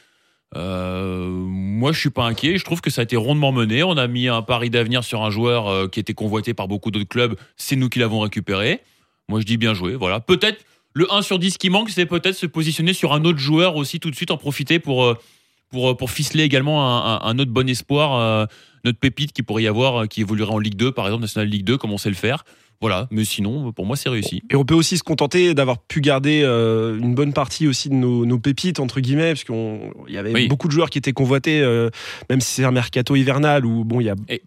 Euh, 0.56 1.28
moi, 1.28 1.92
je 1.92 2.00
suis 2.00 2.10
pas 2.10 2.24
inquiet. 2.24 2.58
Je 2.58 2.64
trouve 2.64 2.80
que 2.80 2.90
ça 2.90 3.00
a 3.00 3.04
été 3.04 3.16
rondement 3.16 3.52
mené. 3.52 3.82
On 3.82 3.96
a 3.96 4.06
mis 4.06 4.28
un 4.28 4.42
pari 4.42 4.70
d'avenir 4.70 5.04
sur 5.04 5.22
un 5.22 5.30
joueur 5.30 5.68
euh, 5.68 5.88
qui 5.88 6.00
était 6.00 6.14
convoité 6.14 6.54
par 6.54 6.68
beaucoup 6.68 6.90
d'autres 6.90 7.08
clubs. 7.08 7.36
C'est 7.56 7.76
nous 7.76 7.88
qui 7.88 7.98
l'avons 7.98 8.20
récupéré. 8.20 8.80
Moi, 9.28 9.40
je 9.40 9.46
dis 9.46 9.56
bien 9.56 9.74
joué. 9.74 9.94
Voilà. 9.94 10.20
Peut-être 10.20 10.64
le 10.94 11.12
1 11.12 11.22
sur 11.22 11.38
10 11.38 11.58
qui 11.58 11.70
manque, 11.70 11.90
c'est 11.90 12.06
peut-être 12.06 12.36
se 12.36 12.46
positionner 12.46 12.92
sur 12.92 13.12
un 13.12 13.24
autre 13.24 13.38
joueur 13.38 13.76
aussi 13.76 14.00
tout 14.00 14.10
de 14.10 14.16
suite, 14.16 14.30
en 14.30 14.36
profiter 14.36 14.78
pour, 14.78 15.04
euh, 15.04 15.14
pour, 15.70 15.90
euh, 15.90 15.94
pour 15.96 16.10
ficeler 16.10 16.42
également 16.44 16.84
un, 16.86 17.16
un- 17.16 17.20
un 17.22 17.38
autre 17.38 17.50
bon 17.50 17.68
espoir, 17.68 18.14
euh, 18.18 18.46
notre 18.84 18.98
pépite 18.98 19.32
qui 19.32 19.42
pourrait 19.42 19.62
y 19.62 19.68
avoir, 19.68 20.08
qui 20.08 20.20
évoluerait 20.20 20.52
en 20.52 20.58
Ligue 20.58 20.76
2, 20.76 20.92
par 20.92 21.06
exemple, 21.06 21.22
National 21.22 21.48
Ligue 21.48 21.64
2, 21.64 21.78
comme 21.78 21.92
on 21.92 21.98
sait 21.98 22.08
le 22.10 22.14
faire. 22.16 22.44
Voilà. 22.80 23.06
Mais 23.12 23.24
sinon, 23.24 23.70
pour 23.72 23.86
moi, 23.86 23.94
c'est 23.94 24.08
réussi. 24.08 24.42
Et 24.50 24.56
on 24.56 24.64
peut 24.64 24.74
aussi 24.74 24.98
se 24.98 25.04
contenter 25.04 25.54
d'avoir 25.54 25.78
pu 25.78 26.00
garder 26.00 26.42
euh, 26.42 26.98
une 26.98 27.14
bonne 27.14 27.32
partie 27.32 27.68
aussi 27.68 27.88
de 27.88 27.94
nos, 27.94 28.26
nos 28.26 28.40
pépites, 28.40 28.80
entre 28.80 28.98
guillemets, 28.98 29.34
parce 29.34 29.44
qu'il 29.44 30.12
y 30.12 30.16
avait 30.18 30.32
Oui. 30.32 30.48
beaucoup 30.48 30.66
de 30.66 30.72
joueurs 30.72 30.90
qui 30.90 30.98
étaient 30.98 31.12
convoités, 31.12 31.60
euh, 31.60 31.90
même 32.28 32.40
si 32.40 32.54
c'est 32.54 32.64
un 32.64 32.72
mercato 32.72 33.14
hivernal 33.14 33.64
où 33.64 33.84
bon, 33.84 34.00
il 34.00 34.06
y 34.06 34.10
a 34.10 34.16
Et- 34.28 34.42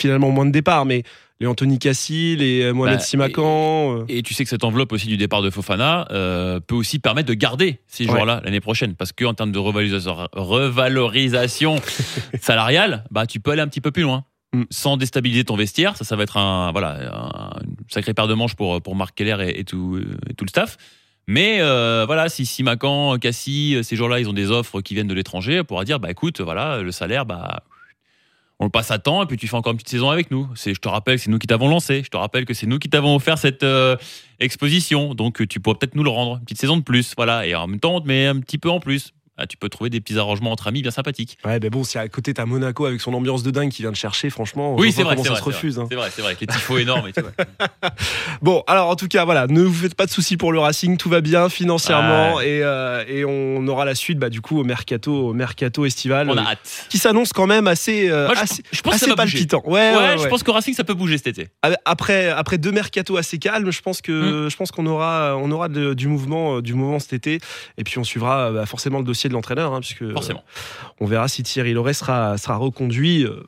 finalement 0.00 0.30
moins 0.30 0.46
de 0.46 0.50
départs, 0.50 0.84
mais 0.84 1.02
les 1.40 1.46
Anthony 1.46 1.78
Cassi, 1.78 2.34
les 2.36 2.62
euh, 2.62 2.72
Mohamed 2.72 2.98
Bah, 2.98 3.04
Simakan. 3.04 3.98
euh, 4.00 4.04
Et 4.08 4.22
tu 4.22 4.34
sais 4.34 4.42
que 4.42 4.50
cette 4.50 4.64
enveloppe 4.64 4.92
aussi 4.92 5.06
du 5.06 5.16
départ 5.16 5.40
de 5.42 5.50
Fofana 5.50 6.08
euh, 6.10 6.58
peut 6.58 6.74
aussi 6.74 6.98
permettre 6.98 7.28
de 7.28 7.34
garder 7.34 7.78
ces 7.86 8.04
Ouais. 8.04 8.10
joueurs-là 8.10 8.40
l'année 8.44 8.60
prochaine. 8.60 8.94
Parce 8.96 9.12
qu'en 9.12 9.34
termes 9.34 9.52
de 9.52 9.58
revalorisation, 9.58 10.16
revalorisation 10.32 11.76
salariale, 12.40 13.04
bah, 13.10 13.26
tu 13.26 13.40
peux 13.40 13.52
aller 13.52 13.62
un 13.62 13.68
petit 13.68 13.80
peu 13.80 13.90
plus 13.90 14.02
loin. 14.02 14.24
Mm. 14.52 14.62
Sans 14.70 14.96
déstabiliser 14.96 15.44
ton 15.44 15.56
vestiaire, 15.56 15.96
ça, 15.96 16.04
ça 16.04 16.16
va 16.16 16.22
être 16.22 16.36
un, 16.38 16.72
voilà, 16.72 17.14
un 17.14 17.50
sacré 17.88 18.14
paire 18.14 18.26
de 18.28 18.34
manches 18.34 18.54
pour, 18.56 18.80
pour 18.82 18.96
Marc 18.96 19.14
Keller 19.14 19.36
et, 19.48 19.60
et 19.60 19.64
tout, 19.64 20.00
et 20.28 20.34
tout 20.34 20.44
le 20.44 20.50
staff. 20.50 20.76
Mais 21.26 21.58
euh, 21.60 22.04
voilà, 22.06 22.30
si 22.30 22.46
Simacan, 22.46 23.18
Cassie, 23.18 23.76
ces 23.82 23.96
joueurs-là, 23.96 24.18
ils 24.18 24.28
ont 24.30 24.32
des 24.32 24.50
offres 24.50 24.80
qui 24.80 24.94
viennent 24.94 25.06
de 25.08 25.12
l'étranger, 25.14 25.60
on 25.60 25.64
pourra 25.64 25.84
dire, 25.84 26.00
bah 26.00 26.10
écoute, 26.10 26.40
voilà, 26.40 26.80
le 26.80 26.90
salaire, 26.90 27.26
bah 27.26 27.62
on 28.60 28.64
le 28.64 28.70
passe 28.70 28.90
à 28.90 28.98
temps 28.98 29.22
et 29.22 29.26
puis 29.26 29.36
tu 29.36 29.46
fais 29.46 29.56
encore 29.56 29.72
une 29.72 29.78
petite 29.78 29.90
saison 29.90 30.10
avec 30.10 30.30
nous. 30.30 30.48
C'est, 30.54 30.74
je 30.74 30.80
te 30.80 30.88
rappelle 30.88 31.18
c'est 31.18 31.30
nous 31.30 31.38
qui 31.38 31.46
t'avons 31.46 31.68
lancé. 31.68 32.02
Je 32.04 32.10
te 32.10 32.16
rappelle 32.16 32.44
que 32.44 32.54
c'est 32.54 32.66
nous 32.66 32.78
qui 32.78 32.88
t'avons 32.88 33.14
offert 33.14 33.38
cette 33.38 33.62
euh, 33.62 33.96
exposition. 34.40 35.14
Donc 35.14 35.46
tu 35.46 35.60
pourrais 35.60 35.76
peut-être 35.76 35.94
nous 35.94 36.02
le 36.02 36.10
rendre. 36.10 36.36
Une 36.38 36.44
petite 36.44 36.60
saison 36.60 36.76
de 36.76 36.82
plus. 36.82 37.14
Voilà. 37.16 37.46
Et 37.46 37.54
en 37.54 37.66
même 37.66 37.80
temps, 37.80 37.96
on 37.96 38.00
te 38.00 38.08
met 38.08 38.26
un 38.26 38.40
petit 38.40 38.58
peu 38.58 38.70
en 38.70 38.80
plus. 38.80 39.12
Ah, 39.40 39.46
tu 39.46 39.56
peux 39.56 39.68
trouver 39.68 39.88
des 39.88 40.00
petits 40.00 40.18
arrangements 40.18 40.50
entre 40.50 40.66
amis 40.66 40.82
bien 40.82 40.90
sympathiques. 40.90 41.38
Ouais, 41.44 41.60
mais 41.62 41.70
bon, 41.70 41.84
si 41.84 41.96
à 41.96 42.08
côté 42.08 42.34
t'as 42.34 42.44
Monaco 42.44 42.86
avec 42.86 43.00
son 43.00 43.14
ambiance 43.14 43.42
de 43.44 43.50
dingue 43.52 43.70
qui 43.70 43.82
vient 43.82 43.92
te 43.92 43.96
chercher, 43.98 44.30
franchement, 44.30 44.74
Oui, 44.76 44.90
c'est 44.90 45.02
vrai. 45.04 45.14
comment 45.14 45.22
C'est 45.22 45.28
ça 45.28 45.34
vrai, 45.34 45.40
se 45.40 45.56
refuse. 45.56 45.78
hein. 45.78 45.86
C'est 45.88 45.94
vrai, 45.96 46.08
c'est 46.14 46.22
vrai. 46.22 46.30
Avec 46.32 46.40
les 46.40 46.46
tifos 46.48 46.78
énormes 46.78 47.06
et 47.08 47.12
tout. 47.12 47.20
ouais. 47.22 47.46
Bon, 48.42 48.62
alors 48.66 48.88
en 48.88 48.96
tout 48.96 49.08
cas, 49.08 49.24
voilà, 49.24 49.46
ne 49.48 49.62
vous 49.62 49.72
faites 49.74 49.94
pas 49.94 50.06
de 50.06 50.10
soucis 50.10 50.36
pour 50.36 50.52
le 50.52 50.58
Racing, 50.60 50.96
tout 50.96 51.08
va 51.08 51.20
bien 51.20 51.48
financièrement 51.48 52.40
et, 52.40 52.60
euh, 52.62 53.04
et 53.08 53.24
on 53.24 53.66
aura 53.66 53.84
la 53.84 53.94
suite, 53.94 54.18
bah, 54.18 54.28
du 54.30 54.40
coup, 54.40 54.58
au 54.60 54.64
mercato, 54.64 55.12
au 55.28 55.32
mercato 55.34 55.84
estival, 55.84 56.30
On 56.30 56.36
a 56.36 56.42
euh, 56.42 56.44
hâte. 56.46 56.86
qui 56.88 56.98
s'annonce 56.98 57.32
quand 57.32 57.46
même 57.46 57.66
assez, 57.66 58.08
euh, 58.10 58.26
Moi, 58.26 58.34
je, 58.36 58.40
assez, 58.40 58.62
je 58.72 58.80
pense 58.82 58.92
que 58.92 58.96
assez 58.96 59.06
ça 59.06 59.14
bouger. 59.16 59.32
palpitant. 59.32 59.62
Ouais, 59.64 59.78
Ouais, 59.92 59.96
ouais, 59.96 60.18
je 60.18 60.26
pense 60.28 60.42
qu'au 60.42 60.52
Racing, 60.52 60.74
ça 60.74 60.84
peut 60.84 60.94
bouger 60.94 61.16
cet 61.16 61.28
été. 61.28 61.48
Après, 61.84 62.28
après 62.28 62.58
deux 62.58 62.72
mercato 62.72 63.16
assez 63.16 63.38
calmes, 63.38 63.70
je 63.70 63.80
pense 63.82 63.98
Mm. 63.98 64.02
que 64.02 64.48
je 64.50 64.56
pense 64.56 64.70
qu'on 64.70 64.86
aura, 64.86 65.36
on 65.36 65.50
aura 65.50 65.68
de- 65.68 65.94
du 65.94 66.06
mouvement, 66.08 66.60
du 66.60 66.74
mouvement 66.74 66.98
cet 67.00 67.12
été, 67.14 67.40
et 67.76 67.84
puis 67.84 67.98
on 67.98 68.04
suivra 68.04 68.50
bah, 68.52 68.66
forcément 68.66 68.98
le 68.98 69.04
dossier 69.04 69.27
de 69.28 69.34
l'entraîneur, 69.34 69.72
hein, 69.72 69.80
puisque 69.80 70.02
euh, 70.02 70.12
Forcément. 70.12 70.42
on 71.00 71.06
verra 71.06 71.28
si 71.28 71.42
Thierry 71.42 71.72
Loret 71.72 71.92
sera, 71.94 72.36
sera 72.38 72.56
reconduit. 72.56 73.24
euh, 73.24 73.42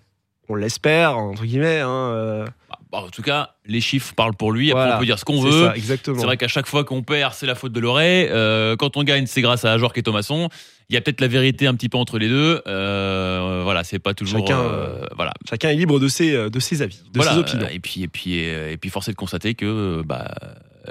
on 0.48 0.56
l'espère 0.56 1.16
entre 1.16 1.44
guillemets. 1.44 1.78
hein, 1.78 1.88
euh, 1.88 2.44
Bah, 2.68 2.78
bah, 2.90 2.98
en 3.06 3.08
tout 3.08 3.22
cas, 3.22 3.50
les 3.66 3.80
chiffres 3.80 4.14
parlent 4.16 4.34
pour 4.34 4.50
lui. 4.50 4.70
Après, 4.72 4.80
Voilà. 4.82 4.96
on 4.96 4.98
peut 4.98 5.06
dire 5.06 5.18
ce 5.18 5.24
qu'on 5.24 5.40
veut. 5.40 5.66
ça, 5.68 5.76
exactement. 5.76 6.18
C'est 6.18 6.26
vrai 6.26 6.36
qu'à 6.36 6.48
chaque 6.48 6.66
fois 6.66 6.82
qu'on 6.82 7.02
perd, 7.04 7.34
c'est 7.34 7.46
la 7.46 7.54
faute 7.54 7.70
de 7.72 7.78
Loret. 7.78 8.28
Euh, 8.32 8.74
quand 8.74 8.96
on 8.96 9.04
gagne, 9.04 9.26
c'est 9.26 9.42
grâce 9.42 9.64
à 9.64 9.72
Ajorc 9.72 9.92
et 9.96 10.02
Thomasson. 10.02 10.48
Il 10.88 10.94
y 10.94 10.96
a 10.96 11.00
peut-être 11.00 11.20
la 11.20 11.28
vérité 11.28 11.68
un 11.68 11.74
petit 11.76 11.88
peu 11.88 11.98
entre 11.98 12.18
les 12.18 12.28
deux. 12.28 12.62
Euh, 12.66 13.60
voilà, 13.62 13.84
c'est 13.84 14.00
pas 14.00 14.12
toujours. 14.12 14.40
Chacun, 14.40 14.58
euh, 14.60 15.04
voilà. 15.14 15.32
Chacun 15.48 15.68
est 15.68 15.76
libre 15.76 16.00
de 16.00 16.08
ses, 16.08 16.34
euh, 16.34 16.50
de 16.50 16.58
ses 16.58 16.82
avis, 16.82 16.98
de 17.04 17.10
Voilà, 17.14 17.32
ses 17.34 17.38
opinions. 17.38 17.66
euh, 17.66 17.72
Et 17.72 17.78
puis, 17.78 18.02
et 18.02 18.08
puis, 18.08 18.48
euh, 18.48 18.72
et 18.72 18.76
puis, 18.76 18.90
force 18.90 19.06
est 19.08 19.12
de 19.12 19.16
constater 19.16 19.54
que 19.54 19.64
euh, 19.66 20.02
bah, 20.04 20.34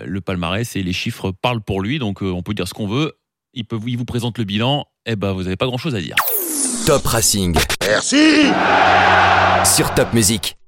le 0.05 0.21
palmarès 0.21 0.73
et 0.77 0.83
les 0.83 0.93
chiffres 0.93 1.31
parlent 1.31 1.59
pour 1.61 1.81
lui. 1.81 1.99
Donc, 1.99 2.23
euh, 2.23 2.27
on 2.31 2.43
peut 2.43 2.53
dire 2.53 2.65
ce 2.69 2.73
qu'on 2.73 2.87
veut. 2.87 3.17
Il, 3.53 3.65
peut, 3.65 3.79
il 3.87 3.97
vous 3.97 4.05
présente 4.05 4.37
le 4.37 4.43
bilan. 4.43 4.85
Et 5.05 5.15
ben, 5.15 5.33
vous 5.33 5.43
n'avez 5.43 5.57
pas 5.57 5.65
grand-chose 5.65 5.95
à 5.95 6.01
dire. 6.01 6.15
Top 6.85 7.05
Racing. 7.05 7.55
Merci 7.81 8.47
Sur 9.65 9.93
Top 9.93 10.13
Music. 10.13 10.58